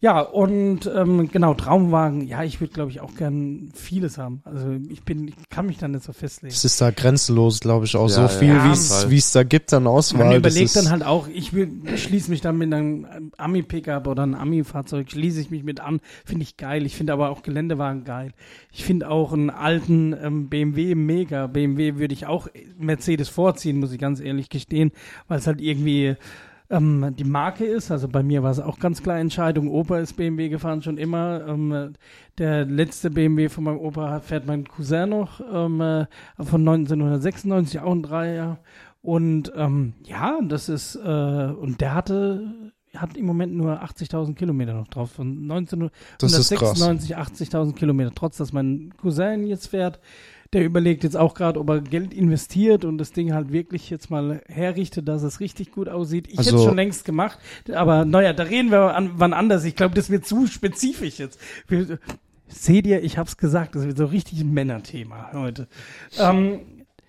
[0.03, 4.41] Ja, und ähm, genau, Traumwagen, ja, ich würde, glaube ich, auch gern vieles haben.
[4.43, 6.53] Also ich bin, ich kann mich da nicht so festlegen.
[6.53, 9.71] Es ist da grenzenlos, glaube ich, auch Ja, so viel, ja, wie es da gibt
[9.71, 10.25] an Auswahl.
[10.25, 14.23] Man überlegt dann halt auch, ich will, ich schließe mich dann mit einem Ami-Pickup oder
[14.23, 16.85] einem Ami-Fahrzeug, schließe ich mich mit an, finde ich geil.
[16.85, 18.33] Ich finde aber auch Geländewagen geil.
[18.73, 21.47] Ich finde auch einen alten ähm, BMW mega.
[21.47, 24.91] BMW würde ich auch Mercedes vorziehen, muss ich ganz ehrlich gestehen,
[25.29, 26.17] weil es halt irgendwie
[26.73, 27.91] ähm, die Marke ist.
[27.91, 29.69] Also bei mir war es auch ganz klar Entscheidung.
[29.69, 31.45] Opa ist BMW gefahren schon immer.
[31.47, 31.93] Ähm,
[32.37, 36.05] der letzte BMW von meinem Opa fährt mein Cousin noch ähm, äh,
[36.37, 38.57] von 1996, auch ein Dreier.
[39.01, 42.53] Und ähm, ja, das ist, äh, und der hatte,
[42.95, 45.11] hat im Moment nur 80.000 Kilometer noch drauf.
[45.11, 45.49] Von
[46.19, 46.81] Das ist krass.
[46.81, 48.11] 1996, 80.000 Kilometer.
[48.15, 49.99] Trotz, dass mein Cousin jetzt fährt,
[50.53, 54.09] der überlegt jetzt auch gerade, ob er Geld investiert und das Ding halt wirklich jetzt
[54.09, 56.27] mal herrichtet, dass es richtig gut aussieht.
[56.27, 57.39] Ich hätte Also- es schon längst gemacht,
[57.73, 59.63] aber naja, da reden wir an, wann anders.
[59.65, 61.39] Ich glaube, das wird zu spezifisch jetzt.
[61.67, 61.99] Wir,
[62.47, 65.67] seht ihr, ich hab's gesagt, das wird so richtig ein Männerthema heute.
[66.19, 66.59] Ähm,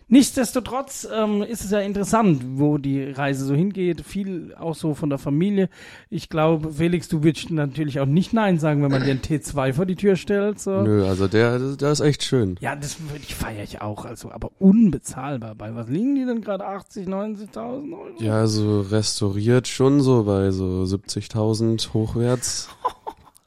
[0.08, 4.02] Nichtsdestotrotz ähm, ist es ja interessant, wo die Reise so hingeht.
[4.02, 5.68] Viel auch so von der Familie.
[6.10, 9.72] Ich glaube, Felix, du würdest natürlich auch nicht Nein sagen, wenn man dir einen T2
[9.72, 10.60] vor die Tür stellt.
[10.60, 10.82] So.
[10.82, 12.56] Nö, also der, der ist echt schön.
[12.60, 14.04] Ja, das ich feiere ich auch.
[14.04, 15.54] Also, aber unbezahlbar.
[15.54, 16.66] Bei was liegen die denn gerade?
[16.66, 18.06] 80, 90.000 Euro?
[18.18, 22.68] Ja, also restauriert schon so bei so 70.000 hochwärts.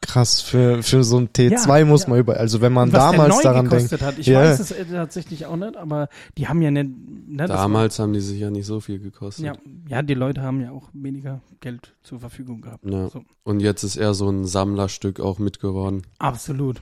[0.08, 2.10] krass für, für so ein T2 Ja, muss ja.
[2.10, 4.02] man über, also wenn man was der damals neu daran denkt.
[4.02, 4.18] hat.
[4.18, 4.40] Ich Ja.
[4.40, 6.90] weiß es äh, tatsächlich auch nicht, aber die haben ja nicht.
[7.28, 9.46] Ne, Damals haben die sich ja nicht so viel gekostet.
[9.46, 9.54] Ja,
[9.88, 12.86] ja, die Leute haben ja auch weniger Geld zur Verfügung gehabt.
[12.90, 13.10] Ja.
[13.10, 13.24] So.
[13.44, 16.02] Und jetzt ist er so ein Sammlerstück auch mitgeworden.
[16.20, 16.82] Absolut.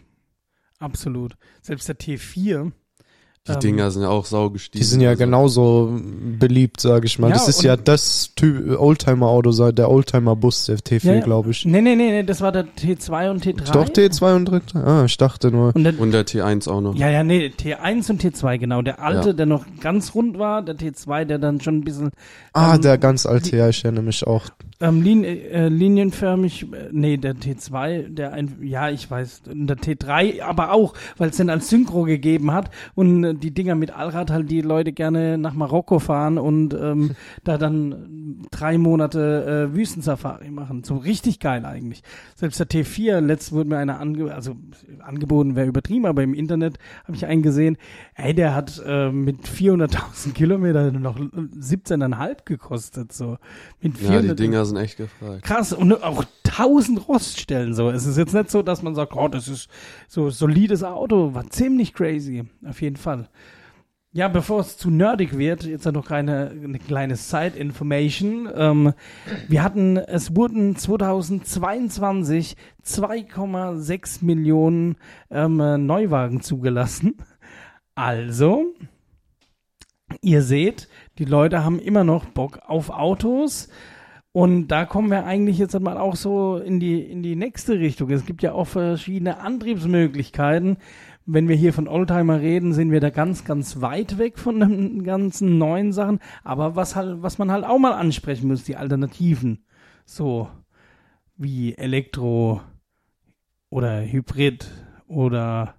[0.79, 1.35] Absolut.
[1.61, 2.71] Selbst der T4.
[3.47, 4.79] Die ähm, Dinger sind ja auch sau gestiegen.
[4.81, 5.19] Die sind ja also.
[5.23, 5.99] genauso
[6.39, 7.27] beliebt, sage ich mal.
[7.27, 11.51] Ja, das ist und- ja das Typ Oldtimer-Auto, sei- der Oldtimer-Bus, der T4, Ja, glaube
[11.51, 11.63] ich.
[11.63, 13.71] Nee, nee, nee, nee, das war der T2 und T3.
[13.71, 14.61] Doch T2 und 3?
[14.79, 15.75] Ah, ich dachte nur.
[15.75, 16.95] Und der, Und der T1 auch noch.
[16.95, 18.81] ja, ja, nee, T1 und T2, genau.
[18.81, 19.33] Der alte, Ja.
[19.33, 22.09] der noch ganz rund war, der T2, der dann schon ein bisschen
[22.53, 24.45] Ah, ähm, der ganz alte, ja, ich erinnere mich auch.
[24.81, 30.41] Ähm, lin äh, linienförmig, äh, nee, der T2, der ein, ja, ich weiß, der T3,
[30.41, 34.31] aber auch, weil es den als Synchro gegeben hat und äh, die Dinger mit Allrad
[34.31, 37.11] halt die Leute gerne nach Marokko fahren und ähm,
[37.43, 40.83] da dann drei Monate äh, Wüstensafari machen.
[40.83, 42.03] So richtig geil eigentlich.
[42.35, 44.55] Selbst der T4, letzt wurde mir einer ange also
[44.99, 47.77] angeboten, wäre übertrieben, aber im Internet habe ich einen gesehen,
[48.15, 53.37] ey, der hat äh, mit 400.000 Kilometern noch 17,5 gekostet, so.
[53.81, 55.43] Mit Ja, die 400 Sind echt gefragt.
[55.43, 57.89] Krass, und auch tausend Roststellen so.
[57.89, 59.69] Es ist jetzt nicht so, dass man sagt, oh, das ist
[60.07, 61.33] so solides Auto.
[61.33, 62.43] War ziemlich crazy.
[62.67, 63.29] Auf jeden Fall.
[64.15, 68.47] Ja, bevor es zu nerdig wird, jetzt noch keine eine kleine Side-Information.
[68.55, 68.93] Ähm,
[69.49, 74.95] wir hatten, es wurden 2022 2,6 Millionen
[75.29, 77.17] ähm, äh, Neuwagen zugelassen.
[77.93, 78.67] Also,
[80.21, 83.67] ihr seht, die Leute haben immer noch Bock auf Autos.
[84.35, 88.09] Und da kommen wir eigentlich jetzt mal auch so in die, in die nächste Richtung.
[88.09, 90.75] Es gibt ja auch verschiedene Antriebsmöglichkeiten.
[91.25, 95.05] Wenn wir hier von Oldtimer reden, sind wir da ganz, ganz weit weg von den
[95.05, 96.19] ganzen neuen Sachen.
[96.43, 99.63] Aber was halt, was man halt auch mal ansprechen muss, die Alternativen.
[100.03, 100.49] So,
[101.37, 102.59] wie Elektro
[103.69, 104.69] oder Hybrid
[105.07, 105.75] oder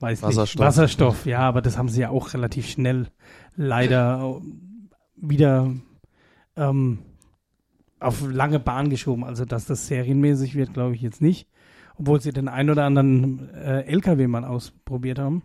[0.00, 0.54] weiß Wasserstoff.
[0.54, 3.08] nicht, Wasserstoff, ja, aber das haben sie ja auch relativ schnell
[3.54, 4.40] leider
[5.14, 5.74] wieder
[6.56, 6.98] ähm,
[8.00, 9.24] auf lange Bahn geschoben.
[9.24, 11.48] Also, dass das serienmäßig wird, glaube ich jetzt nicht.
[11.96, 15.42] Obwohl sie den ein oder anderen äh, LKW mal ausprobiert haben.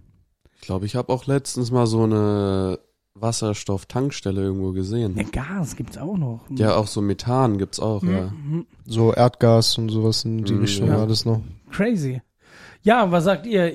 [0.56, 2.80] Ich glaube, ich habe auch letztens mal so eine
[3.15, 5.15] Wasserstoff-Tankstelle irgendwo gesehen.
[5.17, 6.46] Ja, Gas gibt's auch noch.
[6.50, 8.32] Ja, auch so Methan gibt's auch, ja.
[8.32, 8.65] Mhm.
[8.86, 10.98] So Erdgas und sowas in die Mm, Richtung ja.
[10.98, 11.41] war das noch.
[11.72, 12.22] Crazy.
[12.82, 13.74] Ja, was sagt ihr?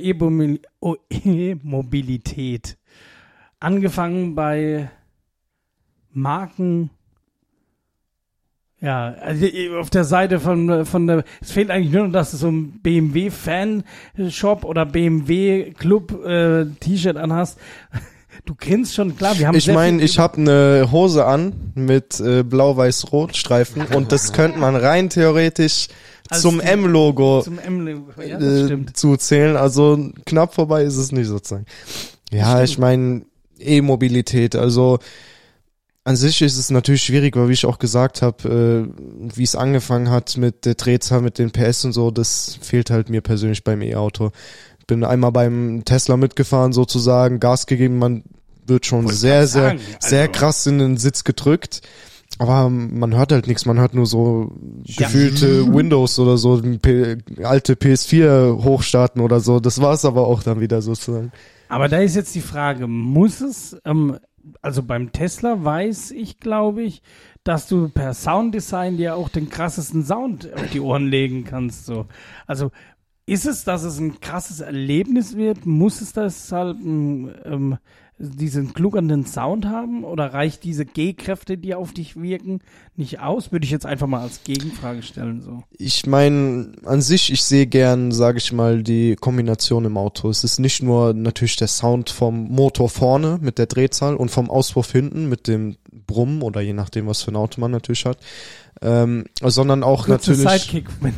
[0.81, 2.79] Oh, E-Mobilität.
[3.61, 4.91] Angefangen bei
[6.11, 6.91] Marken.
[8.83, 9.47] Ja, also
[9.79, 12.81] auf der Seite von, von der, es fehlt eigentlich nur noch, dass du so ein
[12.83, 17.59] BMW-Fan-Shop oder BMW-Club-T-Shirt anhast.
[18.45, 22.43] Du grinst schon, klar, wir haben Ich meine, ich habe eine Hose an mit äh,
[22.43, 25.87] blau-weiß-rot Streifen und das könnte man rein theoretisch
[26.29, 27.45] Als zum M-Logo
[28.27, 29.57] ja, äh, zuzählen.
[29.57, 31.67] Also knapp vorbei ist es nicht sozusagen.
[32.33, 33.23] Ja, ich meine
[33.61, 34.57] E-Mobilität.
[34.57, 34.99] Also
[36.05, 39.55] an sich ist es natürlich schwierig, weil wie ich auch gesagt habe, äh, wie es
[39.55, 43.63] angefangen hat mit der Drehzahl, mit den PS und so, das fehlt halt mir persönlich
[43.63, 44.31] beim E-Auto.
[44.89, 48.25] Bin einmal beim Tesla mitgefahren sozusagen, Gas gegeben, man
[48.67, 51.83] wird schon Wollte sehr, sehr, sagen, sehr also- krass in den Sitz gedrückt.
[52.39, 54.53] Aber man hört halt nichts, man hört nur so
[54.85, 55.07] Ja.
[55.07, 56.61] gefühlte Windows oder so,
[57.45, 59.61] alte PS4 hochstarten oder so.
[59.61, 61.31] Das war's aber auch dann wieder sozusagen.
[61.69, 64.17] Aber da ist jetzt die Frage, muss es, ähm,
[64.61, 67.03] also beim Tesla weiß ich, glaube ich,
[67.45, 71.87] dass du per Sounddesign dir auch den krassesten Sound auf die Ohren legen kannst.
[71.87, 72.07] So.
[72.47, 72.71] Also
[73.27, 75.67] ist es, dass es ein krasses Erlebnis wird?
[75.67, 77.79] Muss es das halt ein, ähm,
[78.23, 80.05] diesen klugernden Sound haben?
[80.05, 82.61] Oder reicht diese G-Kräfte, die auf dich wirken,
[82.97, 83.53] nicht aus?
[83.53, 85.41] Würde ich jetzt einfach mal als Gegenfrage stellen.
[85.41, 85.65] So.
[85.77, 90.31] Ich meine, an sich, ich sehe gern, sage ich mal, die Kombination im Auto.
[90.31, 94.49] Es ist nicht nur natürlich der Sound vom Motor vorne mit der Drehzahl und vom
[94.49, 98.19] Auspuff hinten mit dem Brummen oder je nachdem, was für ein Auto man natürlich hat,
[98.83, 100.63] ähm, sondern auch Kurzer natürlich.
[100.63, 101.15] Sidekick, wenn,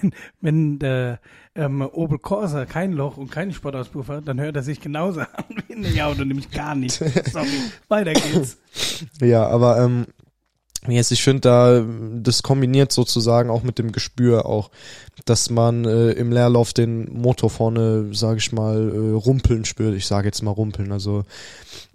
[0.00, 1.20] wenn, wenn der
[1.54, 5.44] ähm, Opel Corsa kein Loch und keinen Sportauspuff hat, dann hört er sich genauso an
[5.68, 6.92] wie ein Auto, nämlich gar nicht.
[7.32, 7.48] Sorry,
[7.88, 8.58] weiter geht's.
[9.20, 10.06] Ja, aber ähm,
[10.88, 11.84] jetzt, ich finde da,
[12.20, 14.70] das kombiniert sozusagen auch mit dem Gespür auch,
[15.24, 19.94] dass man äh, im Leerlauf den Motor vorne, sage ich mal, äh, rumpeln spürt.
[19.94, 21.24] Ich sage jetzt mal rumpeln, also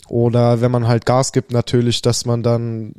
[0.07, 2.93] oder wenn man halt Gas gibt, natürlich, dass man dann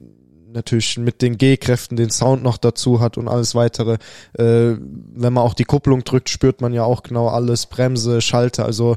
[0.52, 3.94] natürlich mit den G-Kräften den Sound noch dazu hat und alles weitere.
[4.34, 8.64] Äh, wenn man auch die Kupplung drückt, spürt man ja auch genau alles, Bremse, Schalter,
[8.64, 8.96] also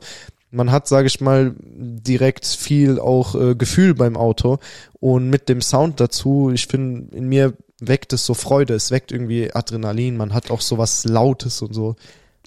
[0.54, 4.60] man hat, sage ich mal, direkt viel auch äh, Gefühl beim Auto
[5.00, 9.12] und mit dem Sound dazu, ich finde, in mir weckt es so Freude, es weckt
[9.12, 11.96] irgendwie Adrenalin, man hat auch so was Lautes und so.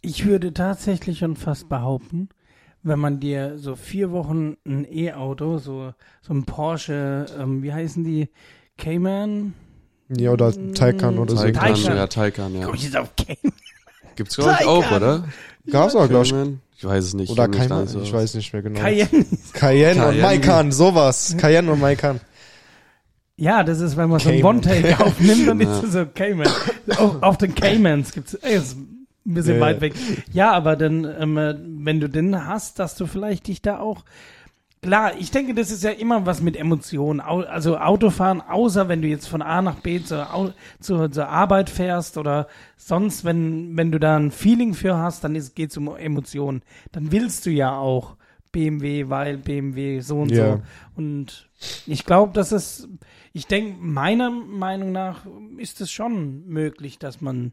[0.03, 2.29] Ich würde tatsächlich schon fast behaupten,
[2.85, 5.93] wenn man dir so vier Wochen ein E-Auto, so,
[6.23, 8.29] so ein Porsche, ähm, wie heißen die?
[8.79, 9.55] Cayman?
[10.09, 11.43] Ja, oder Taycan oder so.
[11.43, 11.97] Taycan, Taycan.
[11.97, 12.65] ja, Taycan, ja.
[12.67, 13.53] Komm ich jetzt auf Cayman?
[14.15, 15.25] Gibt's glaube ich auch, oder?
[15.71, 16.31] Gab's aber, glaube ich.
[16.31, 16.61] Cayman?
[16.79, 17.31] Ich weiß es nicht.
[17.31, 18.81] Oder Cayman, nicht so ich weiß nicht mehr genau.
[18.81, 19.27] Cayenne.
[19.53, 20.21] Cayenne und.
[20.21, 21.35] Macan, sowas.
[21.39, 22.21] Cayenne und Macan.
[23.39, 24.57] Ja, das ist, wenn man so ein Cayman.
[24.57, 25.77] One-Take aufnimmt, dann Ja.
[25.79, 26.49] ist es so Cayman.
[26.97, 29.95] Auf, auf den Caymans gibt's, ey, ist ein bisschen Ja, weit weg.
[30.33, 34.05] Ja, aber dann, ähm, äh, wenn du den hast, dass du vielleicht dich da auch,
[34.83, 37.21] klar, ich denke, das ist ja immer was mit Emotionen.
[37.21, 41.71] Also Autofahren, außer wenn du jetzt von A nach B zur, Au- zur, zur Arbeit
[41.71, 45.95] fährst oder sonst, wenn, wenn du da ein Feeling für hast, dann ist, geht's um
[45.97, 46.63] Emotionen.
[46.93, 48.17] Dann willst du ja auch
[48.53, 50.57] BMW, weil BMW so und Ja.
[50.57, 50.63] so.
[50.95, 51.49] Und
[51.87, 52.89] ich glaube, dass es,
[53.33, 55.27] ich denke, meiner Meinung nach
[55.59, 57.53] ist es schon möglich, dass man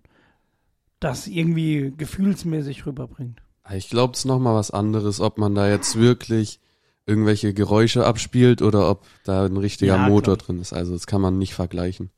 [0.99, 3.41] das irgendwie gefühlsmäßig rüberbringt.
[3.73, 6.59] Ich glaube, es ist nochmal was anderes, ob man da jetzt wirklich
[7.05, 10.47] irgendwelche Geräusche abspielt oder ob da ein richtiger Ja, Motor klar.
[10.47, 10.73] drin ist.
[10.73, 12.09] Also das kann man nicht vergleichen.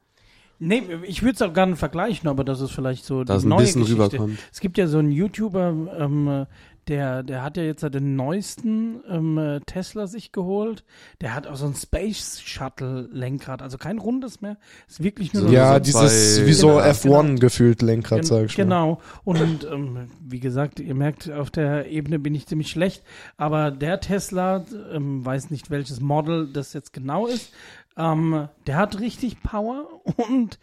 [0.58, 3.50] Nee, ich würde es auch gerne vergleichen, aber das ist vielleicht so Dass die ein
[3.50, 4.04] neue bisschen Geschichte.
[4.06, 4.40] rüberkommt.
[4.54, 6.46] Es gibt ja so einen YouTuber, ähm,
[6.88, 10.84] der, der hat ja jetzt den neuesten ähm, äh, Tesla sich geholt.
[11.22, 14.58] Der hat auch so ein Space Shuttle Lenkrad, also kein rundes mehr.
[14.88, 18.26] Ist wirklich nur So Ja, so dieses, zwei- wie so Genau, F1 gefühlt Lenkrad, Gen-
[18.28, 18.64] sag ich mal.
[18.64, 19.02] Genau.
[19.24, 23.04] Und ähm, wie gesagt, ihr merkt, auf der Ebene bin ich ziemlich schlecht.
[23.38, 27.54] Aber der Tesla, ähm, weiß nicht, welches Model das jetzt genau ist,
[27.98, 29.88] ähm, der hat richtig Power
[30.30, 30.60] und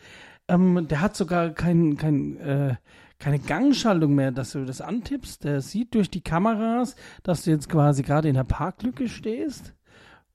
[0.48, 2.74] ähm, der hat sogar kein, kein, äh,
[3.22, 5.44] keine Gangschaltung mehr, dass du das antippst.
[5.44, 9.74] Der sieht durch die Kameras, dass du jetzt quasi gerade in der Parklücke stehst.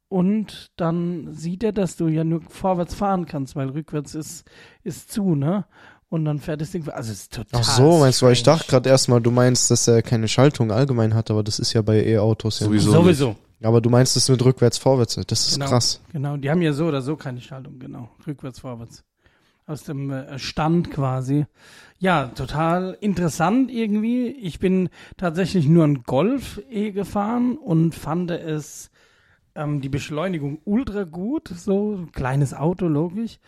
[0.08, 4.46] Und dann sieht er, dass du ja nur vorwärts fahren kannst, weil rückwärts ist,
[4.84, 5.66] ist zu, ne?
[6.08, 7.60] Und dann fährt das Ding, also es ist total.
[7.62, 10.72] Ach so, meinst du, weil ich dachte gerade erstmal, du meinst, dass er keine Schaltung
[10.72, 12.68] allgemein hat, aber das ist ja bei E-Autos ja.
[12.68, 12.92] Sowieso.
[12.94, 13.36] Sowieso.
[13.62, 15.16] Aber du meinst es mit rückwärts, vorwärts.
[15.28, 15.66] Das ist Genau.
[15.70, 16.00] krass.
[16.14, 18.10] Genau, die haben ja so oder so keine Schaltung, genau.
[18.26, 19.04] Rückwärts, vorwärts.
[19.68, 21.46] Aus dem äh, Stand quasi.
[22.00, 24.28] Ja, total interessant irgendwie.
[24.28, 28.90] Ich bin tatsächlich nur ein Golf eh gefahren und fand es
[29.56, 31.50] ähm, die Beschleunigung ultra gut.
[31.50, 33.40] So, kleines Auto, logisch.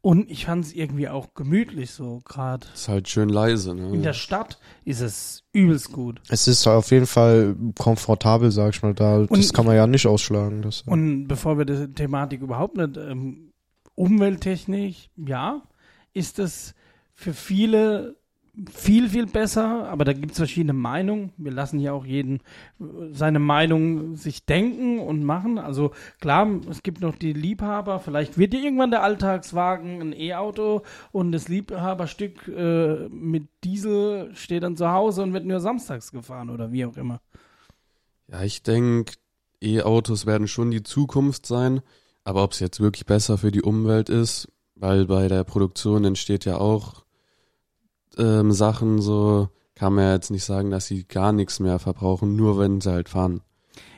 [0.00, 2.66] Und ich fand es irgendwie auch gemütlich, so gerade.
[2.72, 3.92] Ist halt schön leise, ne?
[3.92, 6.22] In der Stadt ist es übelst gut.
[6.28, 8.94] Es ist auf jeden Fall komfortabel, sag ich mal.
[8.94, 10.62] Da, das Und- kann man ja nicht ausschlagen.
[10.62, 13.52] Das, Und bevor wir die Thematik überhaupt nicht, ähm,
[13.96, 15.62] umwelttechnisch, ja,
[16.14, 16.74] ist es
[17.14, 18.16] für viele
[18.72, 21.32] viel, viel besser, aber da gibt es verschiedene Meinungen.
[21.36, 22.40] Wir lassen ja auch jeden
[22.80, 25.58] äh, seine Meinung sich denken und machen.
[25.58, 30.82] Also klar, es gibt noch die Liebhaber, vielleicht wird ja irgendwann der Alltagswagen ein E-Auto
[31.12, 36.48] und das Liebhaberstück äh, mit Diesel steht dann zu Hause und wird nur samstags gefahren
[36.48, 37.20] oder wie auch immer.
[38.28, 39.12] Ja, ich denke,
[39.60, 41.82] E-Autos werden schon die Zukunft sein.
[42.26, 46.44] Aber ob es jetzt wirklich besser für die Umwelt ist, weil bei der Produktion entsteht
[46.44, 47.04] ja auch
[48.18, 52.34] ähm, Sachen so, kann man ja jetzt nicht sagen, dass sie gar nichts mehr verbrauchen,
[52.34, 53.42] nur wenn sie halt fahren.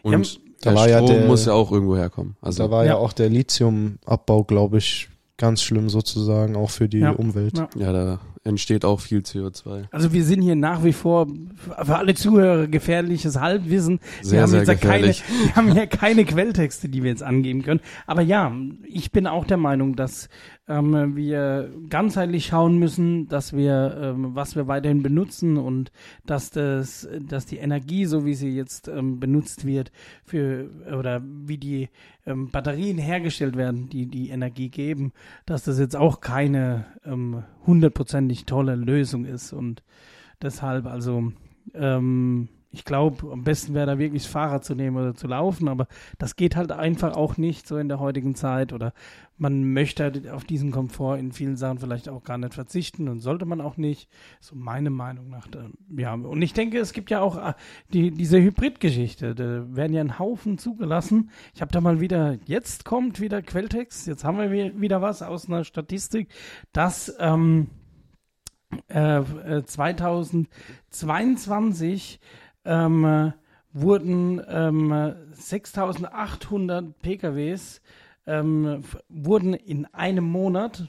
[0.03, 2.37] Und Ja, da der war ja Strom der- muss ja auch irgendwo herkommen.
[2.43, 2.97] Also da war ja, Ja.
[2.99, 7.13] auch der Lithiumabbau, glaube ich, ganz schlimm sozusagen, auch für die Ja.
[7.13, 7.57] Umwelt.
[7.57, 7.69] Ja.
[7.77, 9.85] ja, da entsteht auch viel CO2.
[9.91, 11.27] Also wir sind hier nach wie vor
[11.83, 14.01] für alle Zuhörer gefährliches Halbwissen.
[14.21, 15.23] wir Sehr, haben sehr jetzt ja keine, gefährlich.
[15.45, 17.81] wir haben hier keine Quelltexte, die wir jetzt angeben können.
[18.07, 18.53] Aber ja,
[18.85, 20.29] ich bin auch der Meinung, dass
[20.69, 25.91] ähm, wir ganzheitlich schauen müssen, dass wir, ähm, was wir weiterhin benutzen und
[26.27, 29.91] dass das, dass die Energie, so wie sie jetzt ähm, benutzt wird,
[30.25, 31.89] für oder wie die
[32.27, 35.13] ähm, Batterien hergestellt werden, die die Energie geben,
[35.47, 39.53] dass das jetzt auch keine ähm, hundertprozentig tolle Lösung ist.
[39.53, 39.83] Und
[40.43, 41.33] deshalb also
[41.75, 45.69] ähm, ich glaube, am besten wäre da wirklich das Fahrrad zu nehmen oder zu laufen,
[45.69, 45.87] aber
[46.19, 48.93] das geht halt einfach auch nicht so in der heutigen Zeit oder
[49.39, 53.21] man möchte halt auf diesen Komfort in vielen Sachen vielleicht auch gar nicht verzichten und
[53.21, 54.11] sollte man auch nicht.
[54.41, 55.47] So meine Meinung nach.
[55.97, 57.55] Ja, und ich denke, es gibt ja auch äh,
[57.93, 59.37] die, diese Hybridgeschichte.
[59.37, 61.31] Da werden ja ein Haufen zugelassen.
[61.55, 65.23] Ich habe da mal wieder, jetzt kommt wieder Quelltext, jetzt haben wir wi- wieder was
[65.23, 66.29] aus einer Statistik,
[66.73, 67.69] dass ähm,
[68.89, 72.19] äh, äh, 2022
[72.69, 73.33] ähm, äh,
[73.73, 77.81] wurden ähm, 6800 PKWs
[78.27, 80.89] ähm, wurden in einem Monat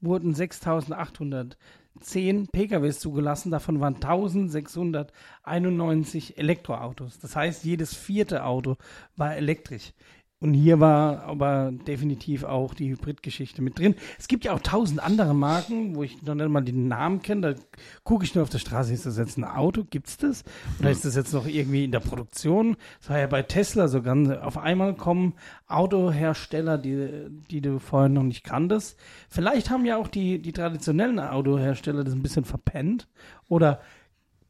[0.00, 7.18] wurden 6810 PKWs zugelassen, davon waren 1691 Elektroautos.
[7.18, 8.76] Das heißt, jedes vierte Auto
[9.16, 9.92] war elektrisch.
[10.40, 13.94] Und hier war aber definitiv auch die Hybridgeschichte mit drin.
[14.18, 17.54] Es gibt ja auch tausend andere Marken, wo ich noch nicht mal den Namen kenne.
[17.54, 17.60] Da
[18.02, 19.84] gucke ich nur auf der Straße, ist das jetzt ein Auto?
[19.88, 20.44] Gibt's das?
[20.78, 22.76] Oder ist das jetzt noch irgendwie in der Produktion?
[23.00, 25.34] Das war ja bei Tesla so ganz, auf einmal kommen
[25.66, 27.08] Autohersteller, die,
[27.50, 28.98] die du vorher noch nicht kanntest.
[29.30, 33.08] Vielleicht haben ja auch die, die traditionellen Autohersteller das ein bisschen verpennt
[33.48, 33.80] oder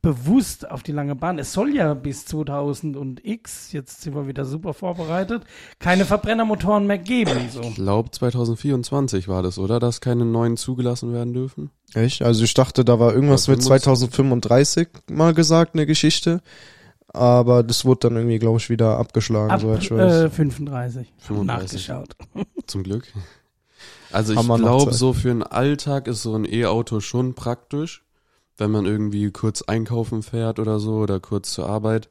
[0.04, 1.38] bewusst auf die lange Bahn.
[1.38, 5.42] Es soll ja bis 2000 und X, jetzt sind wir wieder super vorbereitet,
[5.78, 7.48] keine Verbrennermotoren mehr geben.
[7.50, 7.62] So.
[7.62, 9.80] Ich glaube 2024 war das, oder?
[9.80, 11.70] Dass keine neuen zugelassen werden dürfen.
[11.94, 12.22] Echt?
[12.22, 14.10] Also ich dachte, da war irgendwas Ja, mit 25.
[14.10, 16.42] 2035 mal gesagt, eine Geschichte.
[17.08, 20.12] Aber das wurde dann irgendwie, glaube ich, wieder abgeschlagen, Ab soweit ich weiß.
[20.24, 21.12] äh, 35.
[21.18, 21.46] 35.
[21.46, 22.16] Nachgeschaut.
[22.66, 23.06] Zum Glück.
[24.12, 28.03] Also ich glaube, so für den Alltag ist so ein E-Auto schon praktisch,
[28.56, 32.08] wenn man irgendwie kurz einkaufen fährt oder so oder kurz zur Arbeit.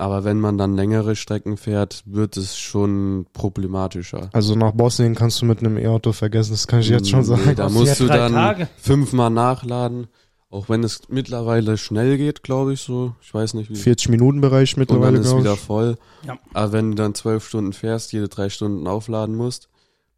[0.00, 4.30] Aber wenn man dann längere Strecken fährt, wird es schon problematischer.
[4.32, 7.24] Also nach Bosnien kannst du mit einem E-Auto vergessen, das kann ich jetzt schon Nee,
[7.26, 7.54] sagen.
[7.56, 8.68] Da Brauchst musst du dann Tage.
[8.78, 10.06] fünfmal nachladen.
[10.50, 13.14] Auch wenn es mittlerweile schnell geht, glaube ich so.
[13.20, 13.74] Ich weiß nicht wie.
[13.76, 15.96] 40 Minuten Bereich und mittlerweile, dann ist wieder voll.
[16.26, 16.38] Ja.
[16.54, 19.68] Aber wenn du dann zwölf Stunden fährst, jede drei Stunden aufladen musst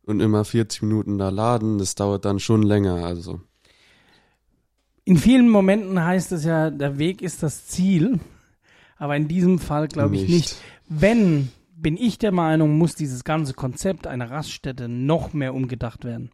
[0.05, 3.05] und immer 40 Minuten da laden, das dauert dann schon länger.
[3.05, 3.41] Also
[5.11, 8.21] In vielen Momenten heißt es ja, der Weg ist das Ziel.
[8.97, 10.57] Aber in diesem Fall glaube ich nicht.
[10.89, 16.31] Wenn, bin ich der Meinung, muss dieses ganze Konzept einer Raststätte noch mehr umgedacht werden.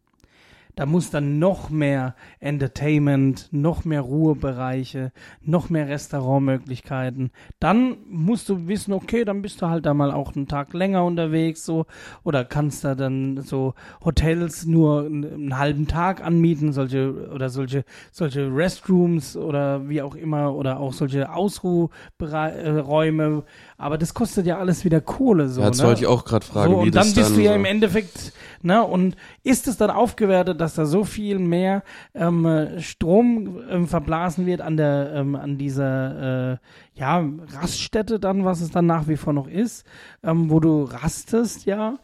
[0.78, 5.10] Da muss dann noch mehr Entertainment, noch mehr Ruhebereiche,
[5.40, 7.30] noch mehr Restaurantmöglichkeiten.
[7.60, 11.02] Dann musst du wissen, okay, dann bist du halt da mal auch einen Tag länger
[11.06, 11.86] unterwegs, so.
[12.24, 13.72] Oder kannst da dann so
[14.04, 20.54] Hotels nur einen, halben Tag anmieten, solche, oder solche, solche Restrooms oder wie auch immer,
[20.54, 23.44] oder auch solche Ausruhräume.
[23.78, 25.60] Aber das kostet ja alles wieder Kohle, so.
[25.60, 25.84] ja, das ne?
[25.84, 28.82] wollte ich auch gerade fragen, so, und dann bist du ja so im Endeffekt, ne,
[28.82, 31.82] und ist es dann aufgewertet, dass da so viel mehr
[32.14, 36.56] ähm, äh, Strom ähm, verblasen wird an der, ähm, an dieser, äh,
[36.94, 39.84] ja, Raststätte dann, was es dann nach wie vor noch ist,
[40.24, 41.98] ähm, wo du rastest, ja,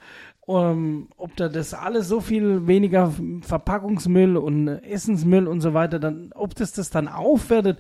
[0.48, 6.32] ähm, ob da das alles so viel weniger Verpackungsmüll und Essensmüll und so weiter, dann,
[6.34, 7.78] ob das das dann aufwertet,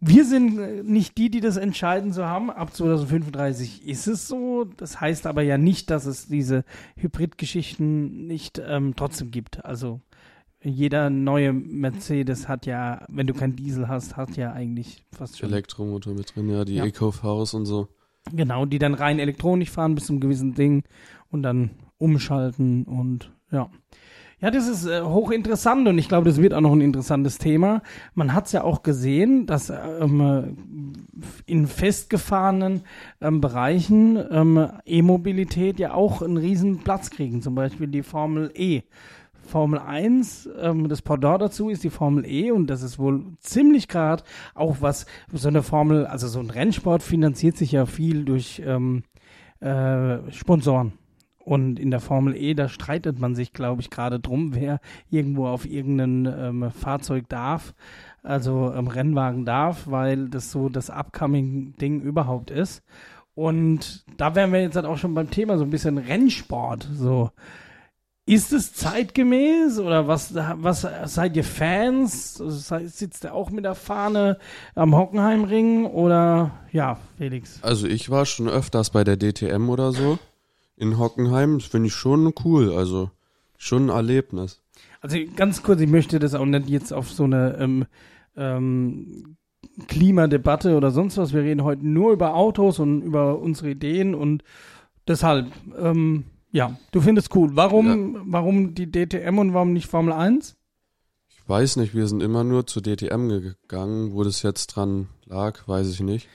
[0.00, 2.50] wir sind äh, nicht die, die das entscheiden zu haben.
[2.50, 4.64] Ab 2035 ist es so.
[4.64, 6.64] Das heißt aber ja nicht, dass es diese
[6.96, 9.64] Hybridgeschichten nicht ähm, trotzdem gibt.
[9.64, 10.00] Also
[10.62, 15.50] jeder neue Mercedes hat ja, wenn du kein Diesel hast, hat ja eigentlich fast schon.
[15.50, 16.84] Elektromotor mit drin, ja, die Ja.
[16.84, 17.88] EcoVs und so.
[18.32, 20.82] Genau, die dann rein elektronisch fahren bis zum gewissen Ding
[21.30, 23.70] und dann umschalten und ja.
[24.40, 27.82] Ja, das ist äh, hochinteressant und ich glaube, das wird auch noch ein interessantes Thema.
[28.14, 32.82] Man hat es ja auch gesehen, dass ähm, äh, in festgefahrenen
[33.20, 38.82] ähm, Bereichen ähm, E-Mobilität ja auch einen riesen Platz kriegen, zum Beispiel die Formel E.
[39.42, 43.88] Formel 1, ähm, das Pendant dazu ist die Formel E und das ist wohl ziemlich
[43.88, 44.22] gerade
[44.54, 49.02] auch was, so eine Formel, also so ein Rennsport finanziert sich ja viel durch ähm,
[49.58, 50.92] äh, Sponsoren.
[51.48, 55.46] Und in der Formel E, da streitet man sich, glaube ich, gerade drum, wer irgendwo
[55.46, 57.72] auf irgendein ähm, Fahrzeug darf,
[58.22, 62.82] also ähm, Rennwagen darf, weil das so das Upcoming-Ding überhaupt ist.
[63.34, 66.86] Und da wären wir jetzt halt auch schon beim Thema so ein bisschen Rennsport.
[66.92, 67.30] So,
[68.26, 72.34] ist es zeitgemäß oder was, was seid ihr Fans?
[72.34, 74.36] Sitzt ihr auch mit der Fahne
[74.74, 77.58] am Hockenheimring oder ja, Felix?
[77.62, 80.18] Also ich war schon öfters bei der DTM oder so
[80.78, 81.58] in Hockenheim.
[81.58, 83.10] Das finde ich schon cool, also
[83.56, 84.62] schon ein Erlebnis.
[85.00, 87.86] Also ganz kurz, ich möchte das auch nicht jetzt auf so eine ähm,
[88.36, 89.36] ähm,
[89.86, 91.32] Klimadebatte oder sonst was.
[91.32, 94.42] Wir reden heute nur über Autos und über unsere Ideen und
[95.06, 95.46] deshalb
[95.78, 97.50] ähm, ja, du findest cool.
[97.54, 98.22] Warum, ja.
[98.26, 100.56] warum die DTM und warum nicht Formel 1?
[101.28, 104.12] Ich weiß nicht, wir sind immer nur zur DTM gegangen.
[104.12, 106.28] Wo das jetzt dran lag, weiß ich nicht.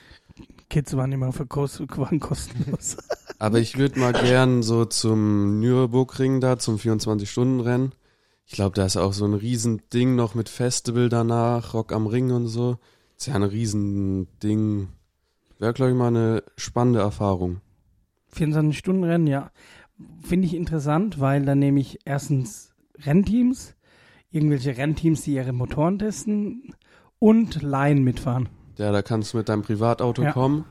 [0.74, 2.98] Kids waren immer für Kost waren kostenlos.
[3.40, 7.94] Aber ich würde mal gern so zum Nürburgring da, zum 24-Stunden-Rennen.
[8.46, 12.32] Ich glaube, da ist auch so ein Riesending noch mit Festival danach, Rock am Ring
[12.32, 12.80] und so.
[13.16, 14.90] Das ist ja ein Riesending.
[15.60, 17.62] Wäre, glaube ich, mal eine spannende Erfahrung.
[18.36, 19.52] 24-Stunden-Rennen, ja
[20.22, 23.76] finde ich interessant, weil dann nehme ich erstens Rennteams,
[24.32, 26.74] irgendwelche Rennteams, die ihre Motoren testen
[27.20, 28.50] und Laien mitfahren.
[28.78, 30.32] Ja, da kannst du mit deinem Privatauto ja.
[30.32, 30.66] kommen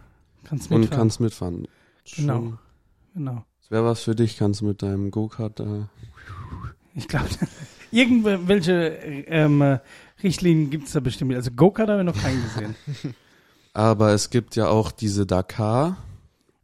[0.44, 1.68] kannst und kannst mitfahren.
[2.16, 2.34] Genau.
[2.34, 2.58] Schon.
[3.14, 3.44] Genau.
[3.60, 5.88] Das wäre was für dich, kannst du mit deinem Go-Kart da.
[6.94, 7.28] Ich glaube,
[7.90, 8.72] irgendwelche
[9.28, 9.78] ähm,
[10.22, 11.34] Richtlinien gibt es da bestimmt.
[11.34, 12.74] Also Go-Kart haben wir noch keinen gesehen.
[13.74, 15.96] Aber es gibt ja auch diese Dakar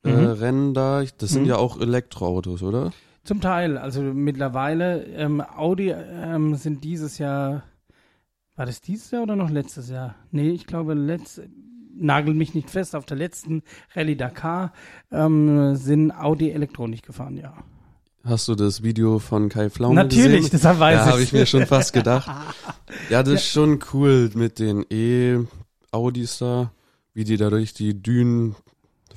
[0.04, 0.74] äh, mhm.
[0.74, 1.02] Da.
[1.18, 1.48] Das sind mhm.
[1.48, 2.92] ja auch Elektroautos, oder?
[3.24, 3.78] Zum Teil.
[3.78, 7.64] Also mittlerweile, ähm, Audi ähm, sind dieses Jahr,
[8.58, 10.16] war das dieses Jahr oder noch letztes Jahr?
[10.32, 11.40] Nee, ich glaube, letzt,
[11.94, 13.62] nagel mich nicht fest, auf der letzten
[13.94, 14.72] Rallye Dakar
[15.12, 17.54] ähm, sind Audi Elektronik gefahren, ja.
[18.24, 20.50] Hast du das Video von Kai Pflaume Natürlich, gesehen?
[20.50, 22.28] Deshalb weiß ja, habe ich mir schon fast gedacht.
[23.10, 26.72] ja, das ist schon cool mit den E-Audis da,
[27.14, 28.56] wie die da durch die Dünen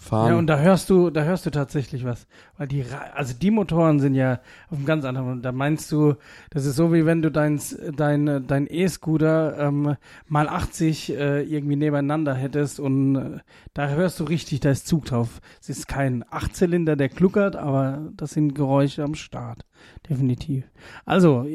[0.01, 0.31] fahren.
[0.31, 2.27] Ja, und da hörst du, da hörst du tatsächlich was.
[2.57, 2.83] Weil die,
[3.13, 4.39] also die Motoren sind ja
[4.69, 6.15] auf einem ganz anderen, da meinst du,
[6.49, 7.61] das ist so wie wenn du dein,
[7.95, 9.95] dein, dein E-Scooter ähm,
[10.27, 13.39] mal 80 äh, irgendwie nebeneinander hättest und äh,
[13.73, 15.39] da hörst du richtig, da ist Zug drauf.
[15.61, 19.65] Es ist kein Achtzylinder, der kluckert, aber das sind Geräusche am Start.
[20.09, 20.65] Definitiv.
[21.05, 21.45] Also,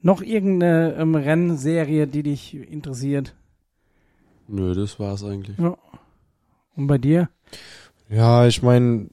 [0.00, 3.34] noch irgendeine ähm, Rennserie, die dich interessiert?
[4.46, 5.58] Nö, das war's eigentlich.
[5.58, 5.76] Ja.
[6.76, 7.28] Und bei dir?
[8.08, 9.08] Ja, ich meine,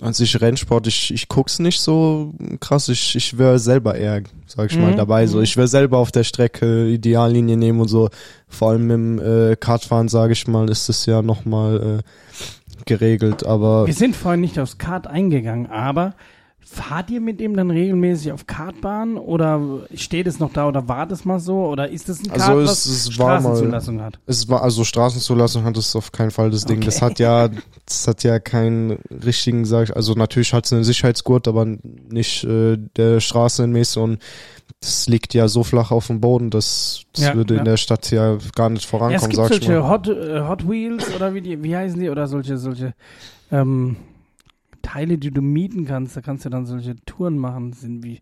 [0.00, 2.88] an sich Rennsport, ich, ich guck's nicht so krass.
[2.88, 4.84] Ich, ich wäre selber eher, sag ich mhm.
[4.84, 5.26] mal, dabei.
[5.26, 5.44] So, mhm.
[5.44, 8.08] ich wäre selber auf der Strecke Ideallinie nehmen und so.
[8.48, 13.44] Vor allem im äh, Kartfahren, sage ich mal, ist es ja nochmal äh, geregelt.
[13.44, 16.14] Aber wir sind vorhin nicht aufs Kart eingegangen, aber
[16.64, 19.60] Fahrt ihr mit ihm dann regelmäßig auf Kartbahn oder
[19.94, 22.60] steht es noch da oder war das mal so oder ist es ein Kart, also
[22.60, 24.20] es, was es Straßenzulassung mal, hat?
[24.26, 26.78] Es war also Straßenzulassung hat es auf keinen Fall das Ding.
[26.78, 26.86] Okay.
[26.86, 27.50] Das hat ja
[27.84, 32.44] das hat ja keinen richtigen sag ich, also natürlich hat es einen Sicherheitsgurt, aber nicht
[32.44, 34.18] äh, der Straßenmäßig und
[34.80, 37.60] das liegt ja so flach auf dem Boden, dass das ja, würde ja.
[37.60, 39.88] in der Stadt ja gar nicht vorankommen, ja, es gibt solche mal.
[39.88, 42.94] Hot, äh, Hot Wheels oder wie die wie heißen die oder solche solche
[43.50, 43.96] ähm,
[44.82, 46.16] Teile, die du mieten kannst.
[46.16, 47.72] Da kannst du dann solche Touren machen.
[47.72, 48.20] Sind wie,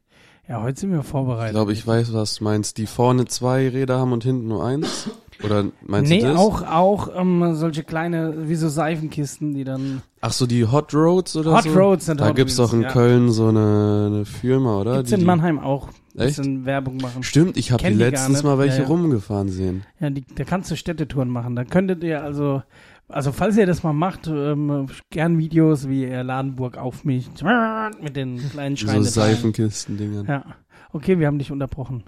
[0.48, 1.50] ja, heute sind wir vorbereitet.
[1.50, 2.78] Ich glaube, ich weiß, was du meinst.
[2.78, 5.08] Die vorne zwei Räder haben und hinten nur eins.
[5.42, 6.34] Oder meinst nee, du das?
[6.34, 10.02] Nee, auch, auch ähm, solche kleine, wie so Seifenkisten, die dann.
[10.20, 11.72] Ach so, die Hot Roads oder Hot so?
[11.72, 12.90] Roads sind Da Hot gibt's doch in ja.
[12.90, 14.96] Köln so eine, eine Firma, oder?
[14.96, 15.88] Gibt's die, in Mannheim auch.
[16.16, 16.36] Echt?
[16.36, 17.22] Bisschen Werbung machen.
[17.22, 18.88] Stimmt, ich habe die letztens mal welche ja, ja.
[18.88, 19.84] rumgefahren sehen.
[20.00, 21.54] Ja, die, da kannst du Städtetouren machen.
[21.54, 22.62] Da könntet ihr also
[23.12, 27.28] also falls ihr das mal macht, ähm, gern Videos, wie ihr Ladenburg auf mich
[28.00, 29.04] mit den kleinen Schreinen.
[29.04, 30.26] So Seifenkisten-Dingern.
[30.26, 30.44] Ja.
[30.92, 32.04] Okay, wir haben dich unterbrochen.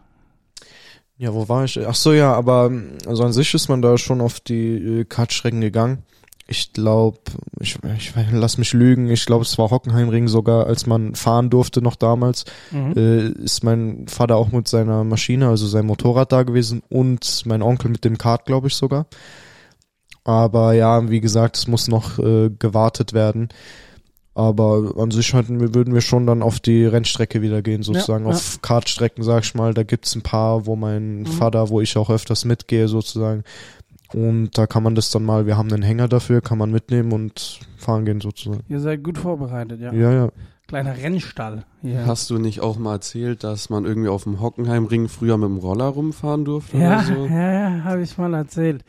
[1.19, 1.79] Ja, wo war ich?
[1.87, 2.71] Ach so, ja, aber
[3.07, 6.03] also an sich ist man da schon auf die äh, Kartstrecken gegangen.
[6.49, 7.21] Ich glaube,
[7.61, 11.81] ich, ich lass mich lügen, ich glaube, es war Hockenheimring sogar, als man fahren durfte
[11.81, 12.93] noch damals, mhm.
[12.97, 17.63] äh, ist mein Vater auch mit seiner Maschine, also sein Motorrad da gewesen und mein
[17.63, 19.07] Onkel mit dem Kart, glaube ich sogar.
[20.25, 23.49] Aber ja, wie gesagt, es muss noch äh, gewartet werden.
[24.35, 28.25] Aber an sich wir, würden wir schon dann auf die Rennstrecke wieder gehen, sozusagen.
[28.25, 28.37] Ja, ja.
[28.37, 29.75] Auf Kartstrecken, sag ich mal.
[29.75, 31.27] Da gibt's ein paar, wo mein mhm.
[31.27, 33.45] Vater, wo ich auch öfters mitgehe, sozusagen.
[34.15, 37.13] Und da kann man das dann mal, wir haben einen Hänger dafür, kann man mitnehmen
[37.13, 38.63] und fahren gehen, sozusagen.
[38.69, 39.93] Ihr seid gut vorbereitet, ja.
[39.93, 40.29] Ja, ja.
[40.73, 41.65] Kleiner Rennstall.
[41.83, 42.07] Hier.
[42.07, 45.59] Hast du nicht auch mal erzählt, dass man irgendwie auf dem Hockenheimring früher mit dem
[45.59, 47.27] Roller rumfahren durfte Ja, so?
[47.31, 48.83] ja, ja, habe ich mal erzählt.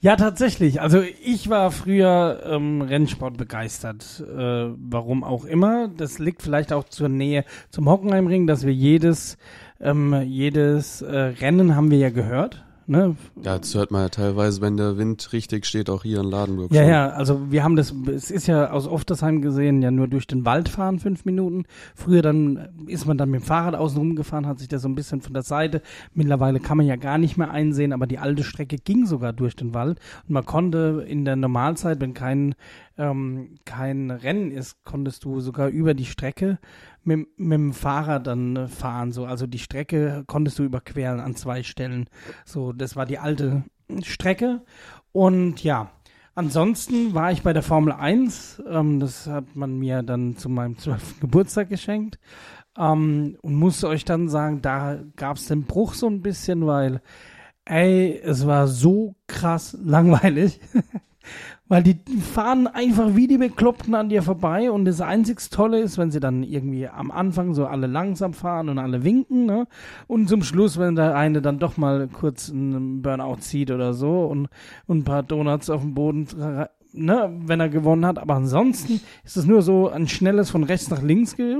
[0.00, 0.82] Ja, tatsächlich.
[0.82, 4.20] Also ich war früher ähm, Rennsport begeistert.
[4.20, 5.88] Äh, warum auch immer.
[5.88, 9.38] Das liegt vielleicht auch zur Nähe zum Hockenheimring, dass wir jedes,
[9.80, 12.62] ähm, jedes äh, Rennen haben wir ja gehört.
[12.90, 13.14] Ne?
[13.44, 16.72] Ja, das hört man ja teilweise, wenn der Wind richtig steht, auch hier in Ladenburg
[16.72, 16.90] Ja, schon.
[16.90, 20.44] ja, also wir haben das, es ist ja aus Oftersheim gesehen, ja nur durch den
[20.44, 21.66] Wald fahren, fünf Minuten.
[21.94, 24.96] Früher dann ist man dann mit dem Fahrrad außen rumgefahren, hat sich das so ein
[24.96, 25.82] bisschen von der Seite.
[26.14, 29.54] Mittlerweile kann man ja gar nicht mehr einsehen, aber die alte Strecke ging sogar durch
[29.54, 30.00] den Wald.
[30.26, 32.56] Und man konnte in der Normalzeit, wenn kein,
[32.98, 36.58] ähm, kein Rennen ist, konntest du sogar über die Strecke
[37.04, 39.12] mit, mit dem Fahrrad dann äh, fahren.
[39.12, 42.08] So, also die Strecke konntest du überqueren an zwei Stellen.
[42.44, 43.64] So, das war die alte
[44.02, 44.62] Strecke.
[45.12, 45.90] Und ja,
[46.34, 48.62] ansonsten war ich bei der Formel 1.
[48.68, 51.20] Ähm, das hat man mir dann zu meinem 12.
[51.20, 52.18] Geburtstag geschenkt.
[52.78, 57.02] Ähm, und musste euch dann sagen, da gab es den Bruch so ein bisschen, weil,
[57.64, 60.60] ey, es war so krass langweilig.
[61.70, 65.98] Weil die fahren einfach wie die Bekloppten an dir vorbei und das einzig Tolle ist,
[65.98, 69.68] wenn sie dann irgendwie am Anfang so alle langsam fahren und alle winken, ne?
[70.08, 74.24] Und zum Schluss, wenn der eine dann doch mal kurz einen Burnout zieht oder so
[74.24, 74.48] und,
[74.88, 76.26] und ein paar Donuts auf dem Boden,
[76.92, 77.40] ne?
[77.46, 78.18] Wenn er gewonnen hat.
[78.18, 81.36] Aber ansonsten ist es nur so ein schnelles von rechts nach links.
[81.36, 81.56] Ge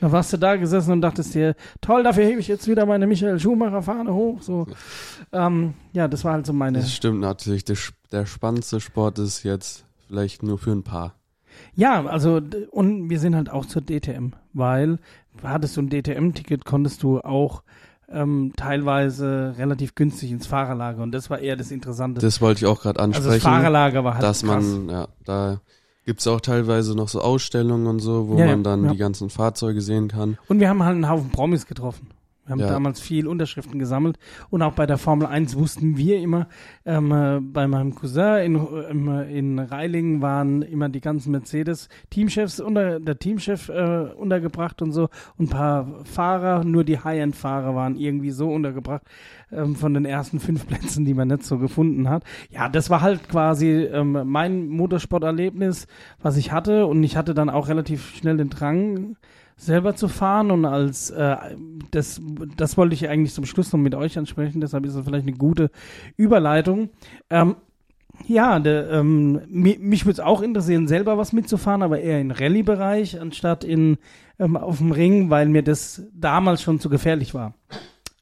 [0.00, 3.06] dann warst du da gesessen und dachtest dir, toll, dafür hebe ich jetzt wieder meine
[3.06, 4.42] Michael Schumacher Fahne hoch.
[4.42, 4.66] So,
[5.32, 6.78] ähm, ja, das war halt so meine.
[6.78, 7.64] Das stimmt natürlich.
[7.64, 7.76] Der,
[8.12, 11.14] der spannendste Sport ist jetzt vielleicht nur für ein paar.
[11.74, 12.40] Ja, also
[12.70, 14.98] und wir sind halt auch zur DTM, weil
[15.42, 17.62] hattest du ein DTM-Ticket, konntest du auch
[18.10, 22.20] ähm, teilweise relativ günstig ins Fahrerlager und das war eher das Interessante.
[22.20, 23.42] Das wollte ich auch gerade also das ansprechen.
[23.42, 24.64] Fahrerlager war halt dass krass.
[24.64, 25.60] man, ja, da
[26.08, 28.92] gibt's auch teilweise noch so Ausstellungen und so, wo ja, man dann ja.
[28.92, 30.38] die ganzen Fahrzeuge sehen kann.
[30.48, 32.08] Und wir haben halt einen Haufen Promis getroffen.
[32.48, 32.68] Wir haben Ja.
[32.68, 34.18] damals viel Unterschriften gesammelt
[34.48, 36.48] und auch bei der Formel 1 wussten wir immer,
[36.86, 43.00] ähm, äh, bei meinem Cousin in, ähm, in Reilingen waren immer die ganzen Mercedes-Teamchefs unter,
[43.00, 48.30] der Teamchef äh, untergebracht und so und ein paar Fahrer, nur die High-End-Fahrer waren irgendwie
[48.30, 49.02] so untergebracht
[49.52, 52.24] ähm, von den ersten fünf Plätzen, die man nicht so gefunden hat.
[52.50, 55.86] Ja, das war halt quasi ähm, mein Motorsporterlebnis,
[56.22, 59.16] was ich hatte und ich hatte dann auch relativ schnell den Drang,
[59.58, 61.36] selber zu fahren und als äh,
[61.90, 62.20] das
[62.56, 65.36] das wollte ich eigentlich zum Schluss noch mit euch ansprechen, deshalb ist es vielleicht eine
[65.36, 65.70] gute
[66.16, 66.90] Überleitung.
[67.28, 67.56] Ähm,
[68.26, 72.30] ja, der, ähm, mi- mich würde es auch interessieren, selber was mitzufahren, aber eher im
[72.30, 73.98] Rallye-Bereich anstatt in
[74.38, 77.54] ähm, auf dem Ring, weil mir das damals schon zu gefährlich war.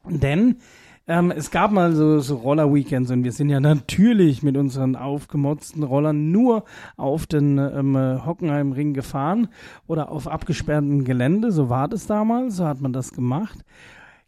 [0.09, 0.57] Denn
[1.09, 5.83] ähm, es gab mal so, so Roller-Weekends und wir sind ja natürlich mit unseren aufgemotzten
[5.83, 6.65] Rollern nur
[6.97, 9.49] auf den ähm, äh, Hockenheimring gefahren
[9.87, 11.53] oder auf abgesperrtem Gelände.
[11.53, 13.65] So war das damals, so hat man das gemacht.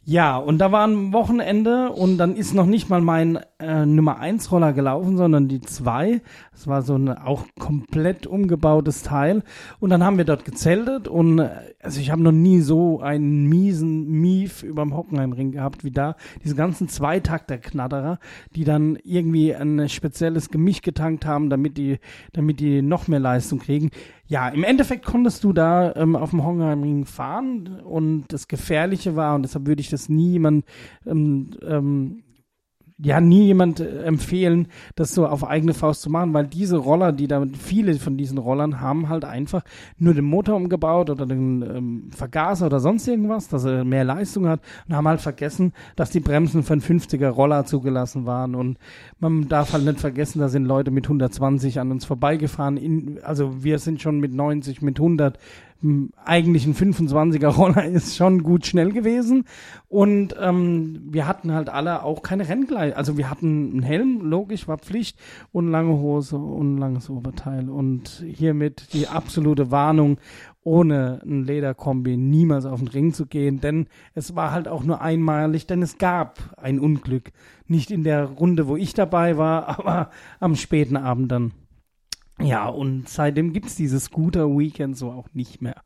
[0.09, 4.17] Ja, und da war ein Wochenende und dann ist noch nicht mal mein äh, Nummer
[4.17, 6.19] 1 Roller gelaufen, sondern die 2.
[6.51, 9.43] Das war so ein auch komplett umgebautes Teil.
[9.79, 11.49] Und dann haben wir dort gezeltet und äh,
[11.79, 16.15] also ich habe noch nie so einen miesen Mief überm Hockenheimring gehabt wie da.
[16.43, 18.17] Diese ganzen Zweitakter-Knatterer,
[18.55, 21.99] die dann irgendwie ein spezielles Gemisch getankt haben, damit die,
[22.33, 23.91] damit die noch mehr Leistung kriegen.
[24.29, 29.33] Ja, im Endeffekt konntest du da ähm, auf dem Hockenheimring fahren und das Gefährliche war,
[29.33, 30.65] und deshalb würde ich das nie jemand,
[31.07, 32.21] ähm, ähm,
[33.01, 37.11] ja, nie jemand äh, empfehlen, das so auf eigene Faust zu machen, weil diese Roller,
[37.13, 39.63] die da, viele von diesen Rollern haben halt einfach
[39.97, 44.47] nur den Motor umgebaut oder den ähm, Vergaser oder sonst irgendwas, dass er mehr Leistung
[44.47, 48.53] hat und haben halt vergessen, dass die Bremsen für einen 50er Roller zugelassen waren.
[48.53, 48.77] Und
[49.19, 53.63] man darf halt nicht vergessen, da sind Leute mit 120 an uns vorbeigefahren, in, also
[53.63, 55.41] wir sind schon mit 90, mit 100 m,
[56.25, 59.45] eigentlich ein 25er Roller ist schon gut schnell gewesen
[59.87, 62.97] und ähm, wir hatten halt alle auch keine Rennkleidung.
[62.97, 65.17] Also wir hatten einen Helm, logisch, war Pflicht
[65.51, 70.19] und lange Hose und langes Oberteil und hiermit die absolute Warnung,
[70.63, 75.01] ohne ein Lederkombi niemals auf den Ring zu gehen, denn es war halt auch nur
[75.01, 77.31] einmalig, denn es gab ein Unglück.
[77.67, 80.09] Nicht in der Runde, wo ich dabei war, aber
[80.39, 81.51] am späten Abend dann.
[82.41, 85.81] Ja, und seitdem gibt's dieses Scooter-Weekend so auch nicht mehr.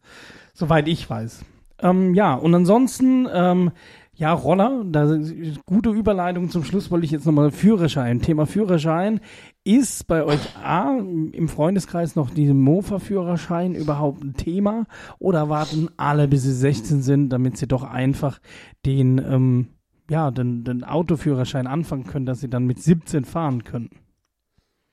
[0.54, 1.44] Soweit ich weiß.
[1.80, 3.72] Ähm, ja, und ansonsten, ähm,
[4.16, 5.18] ja, Roller, da
[5.66, 8.22] gute Überleitung zum Schluss wollte ich jetzt nochmal Führerschein.
[8.22, 9.20] Thema Führerschein.
[9.64, 14.86] Ist bei euch A, im Freundeskreis noch dieser Mofa-Führerschein überhaupt ein Thema?
[15.18, 18.40] Oder warten alle, bis sie 16 sind, damit sie doch einfach
[18.86, 19.68] den, ähm,
[20.10, 23.90] ja, den, den Autoführerschein anfangen können, dass sie dann mit 17 fahren können?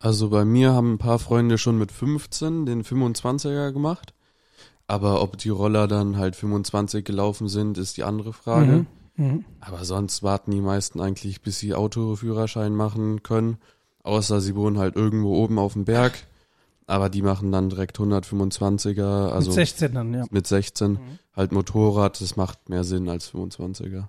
[0.01, 4.15] Also bei mir haben ein paar Freunde schon mit 15 den 25er gemacht.
[4.87, 8.87] Aber ob die Roller dann halt 25 gelaufen sind, ist die andere Frage.
[9.17, 9.25] Mhm.
[9.25, 9.45] Mhm.
[9.61, 13.59] Aber sonst warten die meisten eigentlich, bis sie Autoführerschein machen können.
[14.03, 16.27] Außer sie wohnen halt irgendwo oben auf dem Berg.
[16.87, 20.25] Aber die machen dann direkt 125er, also Mit 16 dann, ja.
[20.31, 20.93] mit 16.
[20.93, 20.99] Mhm.
[21.37, 24.09] Halt Motorrad, das macht mehr Sinn als 25er.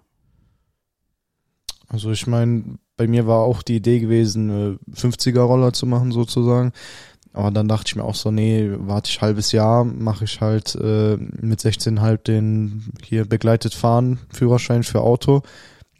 [1.87, 6.11] Also ich meine, bei mir war auch die Idee gewesen, äh, 50er Roller zu machen
[6.11, 6.71] sozusagen.
[7.33, 10.75] Aber dann dachte ich mir auch so, nee, warte ich halbes Jahr, mache ich halt
[10.75, 15.41] äh, mit 16 halt den hier begleitet fahren Führerschein für Auto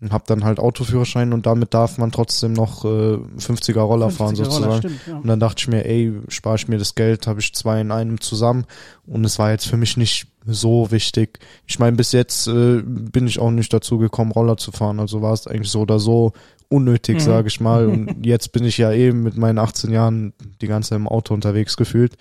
[0.02, 4.34] und hab dann halt Autoführerschein und damit darf man trotzdem noch äh, 50er Roller fahren
[4.36, 4.64] 50er sozusagen.
[4.66, 5.16] Roller, stimmt, ja.
[5.18, 7.92] Und dann dachte ich mir, ey, spare ich mir das Geld, habe ich zwei in
[7.92, 8.66] einem zusammen.
[9.06, 11.40] Und es war jetzt für mich nicht so wichtig.
[11.68, 15.00] Ich meine, bis jetzt äh, bin ich auch nicht dazu gekommen, Roller zu fahren.
[15.00, 16.34] Also war es eigentlich so oder so
[16.68, 17.20] unnötig, Mhm.
[17.20, 17.86] sage ich mal.
[17.86, 21.34] Und jetzt bin ich ja eben mit meinen 18 Jahren die ganze Zeit im Auto
[21.36, 22.18] unterwegs gefühlt.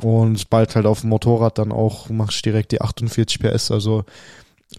[0.00, 3.70] Und bald halt auf dem Motorrad dann auch mache ich direkt die 48 PS.
[3.70, 4.04] Also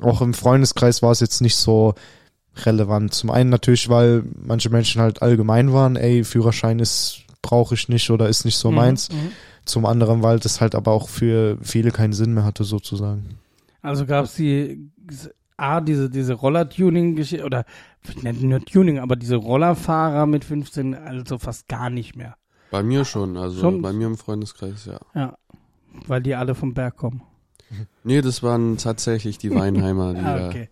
[0.01, 1.93] auch im Freundeskreis war es jetzt nicht so
[2.65, 3.13] relevant.
[3.13, 8.09] Zum einen natürlich, weil manche Menschen halt allgemein waren, ey, Führerschein ist brauche ich nicht
[8.11, 9.09] oder ist nicht so Mhm, meins.
[9.11, 9.31] mhm.
[9.65, 13.39] Zum anderen, weil das halt aber auch für viele keinen Sinn mehr hatte sozusagen.
[13.81, 14.91] Also gab es die
[15.57, 17.65] A, diese, diese Roller-Tuning-Geschichte, oder
[18.21, 22.35] nicht nur Tuning, aber diese Rollerfahrer mit 15, also fast gar nicht mehr.
[22.71, 23.81] Bei mir schon, also Schon?
[23.81, 24.99] bei mir im Freundeskreis, ja.
[25.13, 25.37] Ja.
[26.07, 27.21] Weil die alle vom Berg kommen.
[28.03, 30.69] Nee, das waren tatsächlich die Weinheimer, die Ah, da okay.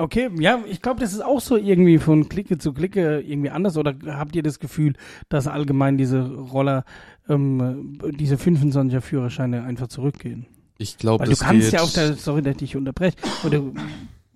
[0.00, 3.76] Okay, ja, ich glaube, das ist auch so irgendwie von Clique zu Clique irgendwie anders.
[3.76, 4.94] Oder habt ihr das Gefühl,
[5.28, 6.84] dass allgemein diese Roller,
[7.28, 10.46] ähm, diese 25er Führerscheine einfach zurückgehen?
[10.78, 11.72] Ich glaube, Weil du das kannst geht.
[11.74, 13.62] ja auf der, sorry, dass ich unterbreche, oder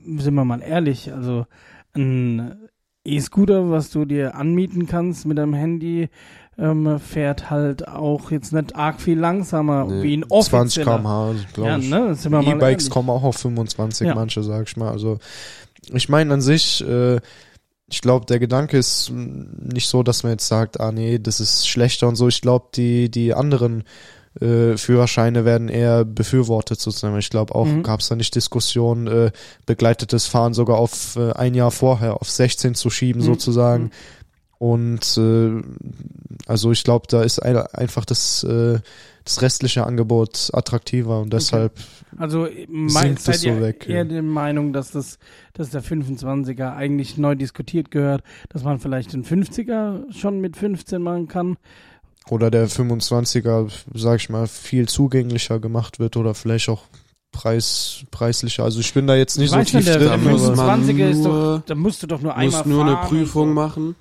[0.04, 1.46] sind wir mal ehrlich, also
[1.94, 2.68] ein
[3.06, 6.08] E-Scooter, was du dir anmieten kannst mit deinem Handy,
[6.58, 10.02] ähm, fährt halt auch jetzt nicht arg viel langsamer Nee.
[10.02, 10.96] wie ein 20 offizieller.
[10.98, 11.90] km/h, glaube Ja, ich.
[11.90, 12.16] ne,
[12.52, 14.14] E-Bikes kommen auch auf 25, Ja.
[14.14, 14.90] manche, sag ich mal.
[14.90, 15.18] Also
[15.92, 17.20] ich meine an sich, äh,
[17.90, 21.68] ich glaube, der Gedanke ist nicht so, dass man jetzt sagt, ah nee, das ist
[21.68, 22.28] schlechter und so.
[22.28, 23.84] Ich glaube, die, die anderen
[24.40, 27.16] äh, Führerscheine werden eher befürwortet sozusagen.
[27.18, 27.82] Ich glaube auch, Mhm.
[27.84, 29.30] gab es da nicht Diskussion, äh,
[29.66, 33.26] begleitetes Fahren sogar auf äh, ein Jahr vorher, auf 16 zu schieben Mhm.
[33.26, 33.90] sozusagen.
[34.64, 35.62] Und äh,
[36.46, 38.78] also ich glaube, da ist ein, einfach das, äh,
[39.24, 41.72] das restliche Angebot attraktiver und deshalb
[42.16, 44.04] Also mein, Sinkt es so weg, eher ja.
[44.04, 45.18] der Meinung, dass das,
[45.52, 51.02] dass der 25er eigentlich neu diskutiert gehört, dass man vielleicht den 50er schon mit 15
[51.02, 51.56] machen kann?
[52.30, 56.84] oder der 25er, sag ich mal, viel zugänglicher gemacht wird oder vielleicht auch
[57.32, 58.64] preis, preislicher.
[58.64, 60.08] Also ich bin da jetzt nicht so weiß tief nicht, der, drin.
[60.08, 62.46] der Da muss aber- man 25er ist doch, nur- da musst du doch nur einmal
[62.60, 63.54] musst nur eine fahren Prüfung so.
[63.54, 63.96] machen.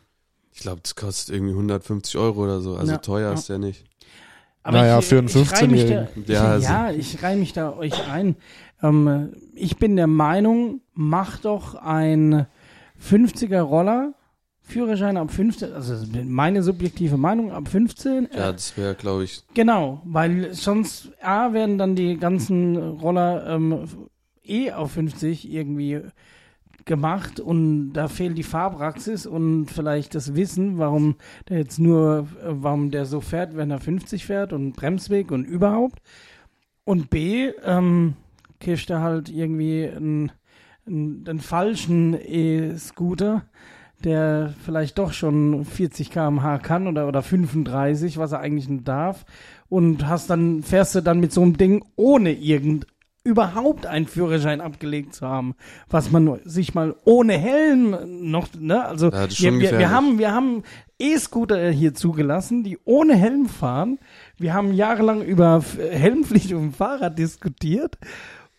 [0.53, 2.75] Ich glaube, das kostet irgendwie 150 Euro oder so.
[2.75, 3.33] Also Ja, teuer ja.
[3.33, 3.83] ist der nicht.
[4.61, 6.23] Aber Naja, ich, für einen ich reih mich da- 15-Jährigen.
[6.23, 8.35] Ich, Ja, also- ja, ich reihe mich da euch ein.
[8.81, 12.45] Ähm, ich bin der Meinung, mach doch ein
[12.97, 14.13] 50er Roller,
[14.61, 15.95] Führerschein ab 15, also
[16.25, 18.31] meine subjektive Meinung, ab 15.
[18.31, 23.45] äh, Ja, das wäre, glaube ich, Genau, weil sonst A werden dann die ganzen Roller
[23.49, 23.79] ähm,
[24.45, 25.99] eh auf 50 irgendwie
[26.85, 31.15] gemacht und da fehlt die Fahrpraxis und vielleicht das Wissen, warum
[31.49, 35.45] der jetzt nur, äh, warum der so fährt, wenn er 50 fährt und Bremsweg und
[35.45, 36.01] überhaupt.
[36.85, 38.15] Und B, ähm,
[38.59, 40.31] kriegst du halt irgendwie einen,
[40.87, 43.43] einen, einen falschen E-Scooter,
[44.03, 49.25] der vielleicht doch schon 40 km/h kann oder, oder 35, was er eigentlich nicht darf.
[49.69, 52.87] Und hast dann, fährst du dann mit so einem Ding ohne irgend
[53.23, 55.55] überhaupt einen Führerschein abgelegt zu haben,
[55.89, 57.95] was man sich mal ohne Helm
[58.29, 60.63] noch, ne, also Ja, wir, wir, wir haben, wir haben
[60.99, 63.99] E-Scooter hier zugelassen, die ohne Helm fahren.
[64.37, 67.97] Wir haben jahrelang über Helmpflicht dem Fahrrad diskutiert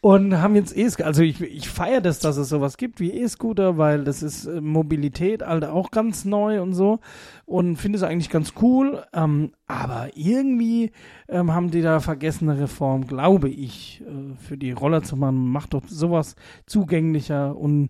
[0.04, 1.06] und haben jetzt E-Scooter.
[1.06, 4.60] Also ich, ich feiere das, dass es sowas gibt wie E-Scooter, weil das ist äh,
[4.60, 7.00] Mobilität, Alter, auch ganz neu und so.
[7.46, 9.02] Und finde es eigentlich ganz cool.
[9.14, 10.92] Ähm, aber irgendwie
[11.26, 15.48] ähm, haben die da vergessene Reform, glaube ich, äh, für die Roller zu machen.
[15.48, 16.36] Macht doch sowas
[16.66, 17.88] zugänglicher und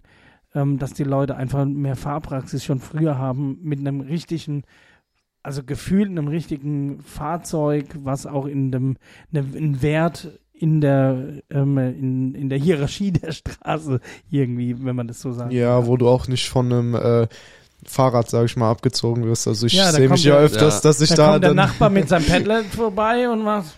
[0.55, 4.63] ähm, dass die Leute einfach mehr Fahrpraxis schon früher haben mit einem richtigen
[5.43, 8.97] also gefühlt einem richtigen Fahrzeug, was auch in dem
[9.31, 14.01] ne, einen Wert in der ähm, in, in der Hierarchie der Straße
[14.31, 15.53] irgendwie, wenn man das so sagt.
[15.53, 17.27] Ja, wo du auch nicht von einem äh,
[17.85, 19.47] Fahrrad, sag ich mal, abgezogen wirst.
[19.47, 20.81] Also ich Ja, sehe mich ja öfters, Ja.
[20.89, 23.75] dass ich da, da, kommt der Nachbar mit seinem Padlet vorbei und macht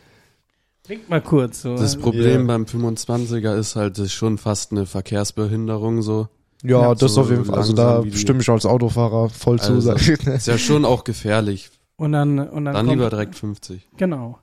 [0.87, 1.76] winkt mal kurz so.
[1.76, 2.47] Das Problem Ja.
[2.47, 6.28] beim 25er ist halt, das ist schon fast eine Verkehrsbehinderung so.
[6.62, 7.57] ja, Ja, das so auf jeden Fall.
[7.57, 9.72] Also da stimme ich als Autofahrer voll zu.
[9.72, 10.09] Also, sag ich.
[10.24, 11.70] Ist ja schon auch gefährlich.
[11.97, 13.89] und dann und dann, Dann kommt, lieber direkt 50.
[13.97, 14.39] Genau.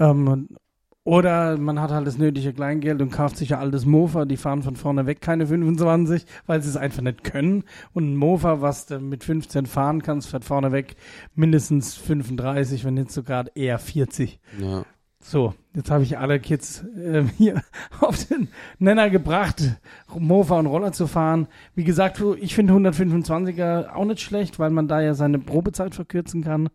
[0.00, 0.48] Ähm,
[1.06, 4.64] Oder man hat halt das nötige Kleingeld und kauft sich ein altes Mofa, die fahren
[4.64, 7.62] von vorne weg keine 25, weil sie es einfach nicht können.
[7.94, 10.96] Und ein Mofa, was du mit 15 fahren kannst, fährt vorne weg
[11.36, 14.40] mindestens 35, wenn nicht sogar eher 40.
[14.60, 14.82] Ja.
[15.20, 17.62] So, jetzt habe ich alle Kids äh, hier
[18.00, 18.48] auf den
[18.80, 19.62] Nenner gebracht,
[20.12, 21.46] Mofa und Roller zu fahren.
[21.76, 26.42] Wie gesagt, ich finde 125er auch nicht schlecht, weil man da ja seine Probezeit verkürzen
[26.42, 26.68] kann,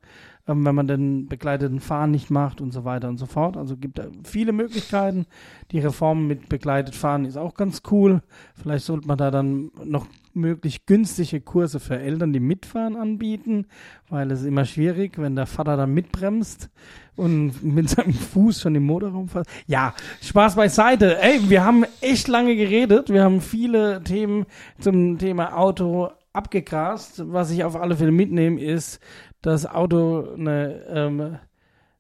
[0.48, 3.58] ähm, wenn man den begleiteten Fahren nicht macht und so weiter und so fort.
[3.58, 5.26] Also gibt da viele Möglichkeiten.
[5.72, 8.22] Die Reform mit begleitet Fahren ist auch ganz cool.
[8.56, 13.66] Vielleicht sollte man da dann noch möglich günstige Kurse für Eltern, die mitfahren, anbieten,
[14.10, 16.70] weil es ist immer schwierig, wenn der Vater dann mitbremst
[17.16, 19.48] und mit seinem Fuß schon im Motorraum fährt.
[19.68, 21.22] Ja, Spaß beiseite.
[21.22, 23.10] Ey, wir haben echt lange geredet.
[23.10, 24.46] Wir haben viele Themen
[24.80, 27.24] zum Thema Auto abgegrast.
[27.32, 29.00] Was ich auf alle Fälle mitnehme, ist,
[29.42, 31.38] dass Auto eine ähm,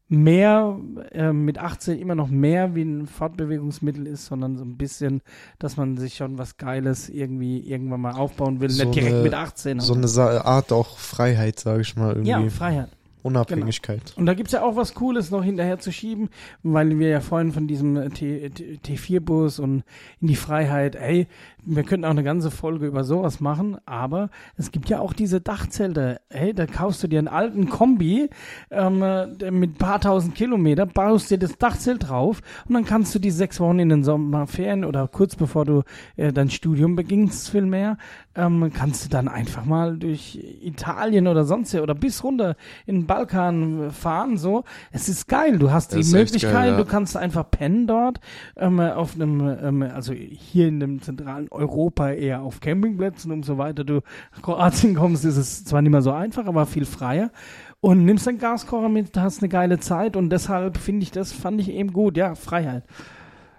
[0.08, 0.78] mehr
[1.12, 5.22] äh, mit 18 immer noch mehr wie ein Fortbewegungsmittel ist, sondern so ein bisschen,
[5.58, 9.24] dass man sich schon was Geiles irgendwie irgendwann mal aufbauen will, So nicht direkt eine-
[9.24, 9.80] mit 18.
[9.80, 12.30] So eine Sa- Art auch Freiheit, sage ich mal, irgendwie.
[12.30, 12.90] ja, Freiheit.
[13.24, 14.14] Unabhängigkeit.
[14.18, 16.30] Und da gibt's ja auch was Cooles noch hinterher zu schieben,
[16.64, 19.84] weil wir ja vorhin von diesem T- T- T4-Bus und
[20.20, 21.28] in die Freiheit, ey,
[21.64, 25.42] wir könnten auch eine ganze Folge über sowas machen, aber es gibt ja auch diese
[25.42, 26.20] Dachzelte.
[26.30, 28.30] Ey, da kaufst du dir einen alten Kombi
[28.70, 33.20] ähm, der mit paar tausend Kilometer, baust dir das Dachzelt drauf und dann kannst du
[33.20, 35.84] die sechs Wochen in den Sommerferien oder kurz bevor du
[36.16, 37.98] äh, dein Studium beginnst, vielmehr,
[38.36, 42.56] ähm, kannst du dann einfach mal durch Italien oder sonst oder bis runter
[42.86, 44.38] in den Balkan fahren.
[44.38, 45.60] So, es ist geil.
[45.60, 46.78] Du hast Das die Möglichkeit, geil, ja.
[46.78, 48.20] du kannst einfach pennen dort
[48.56, 53.58] ähm, auf einem, ähm, also hier in dem zentralen Europa eher auf Campingplätzen und so
[53.58, 53.84] weiter.
[53.84, 54.02] Du
[54.34, 57.32] nach Kroatien kommst, ist es zwar nicht mehr so einfach, aber viel freier.
[57.80, 61.60] Und nimmst deinen Gaskocher mit, hast eine geile Zeit und deshalb finde ich das, fand
[61.62, 62.16] ich eben gut.
[62.18, 62.84] Ja, Freiheit.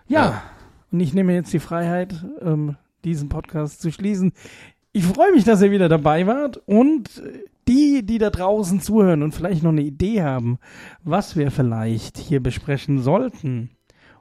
[0.08, 0.42] Ja, Ja.
[0.90, 4.32] und ich nehme jetzt die Freiheit, ähm, diesen Podcast zu schließen.
[4.92, 9.22] Ich freue mich, dass ihr wieder dabei wart und äh, die, die da draußen zuhören
[9.22, 10.58] und vielleicht noch eine Idee haben,
[11.04, 13.70] was wir vielleicht hier besprechen sollten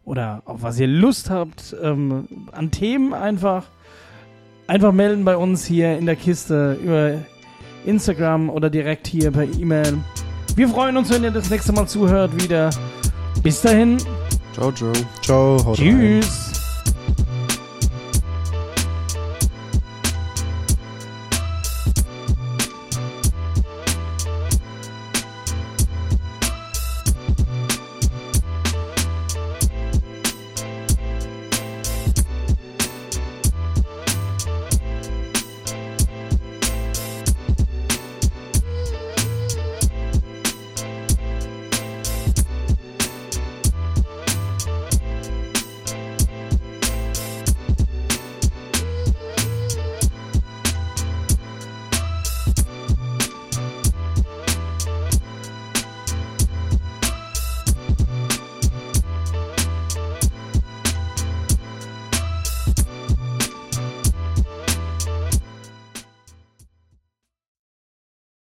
[0.06, 3.66] oder auf was ihr Lust habt ähm, an Themen einfach
[4.68, 7.14] einfach melden bei uns hier in der Kiste über
[7.86, 9.98] Instagram oder direkt hier per E-Mail.
[10.56, 12.70] Wir freuen uns, wenn ihr das nächste Mal zuhört wieder.
[13.44, 13.98] Bis dahin,
[14.54, 14.92] Ciao, ciao.
[15.22, 16.22] Ciao, haut rein.
[16.22, 16.51] tschüss.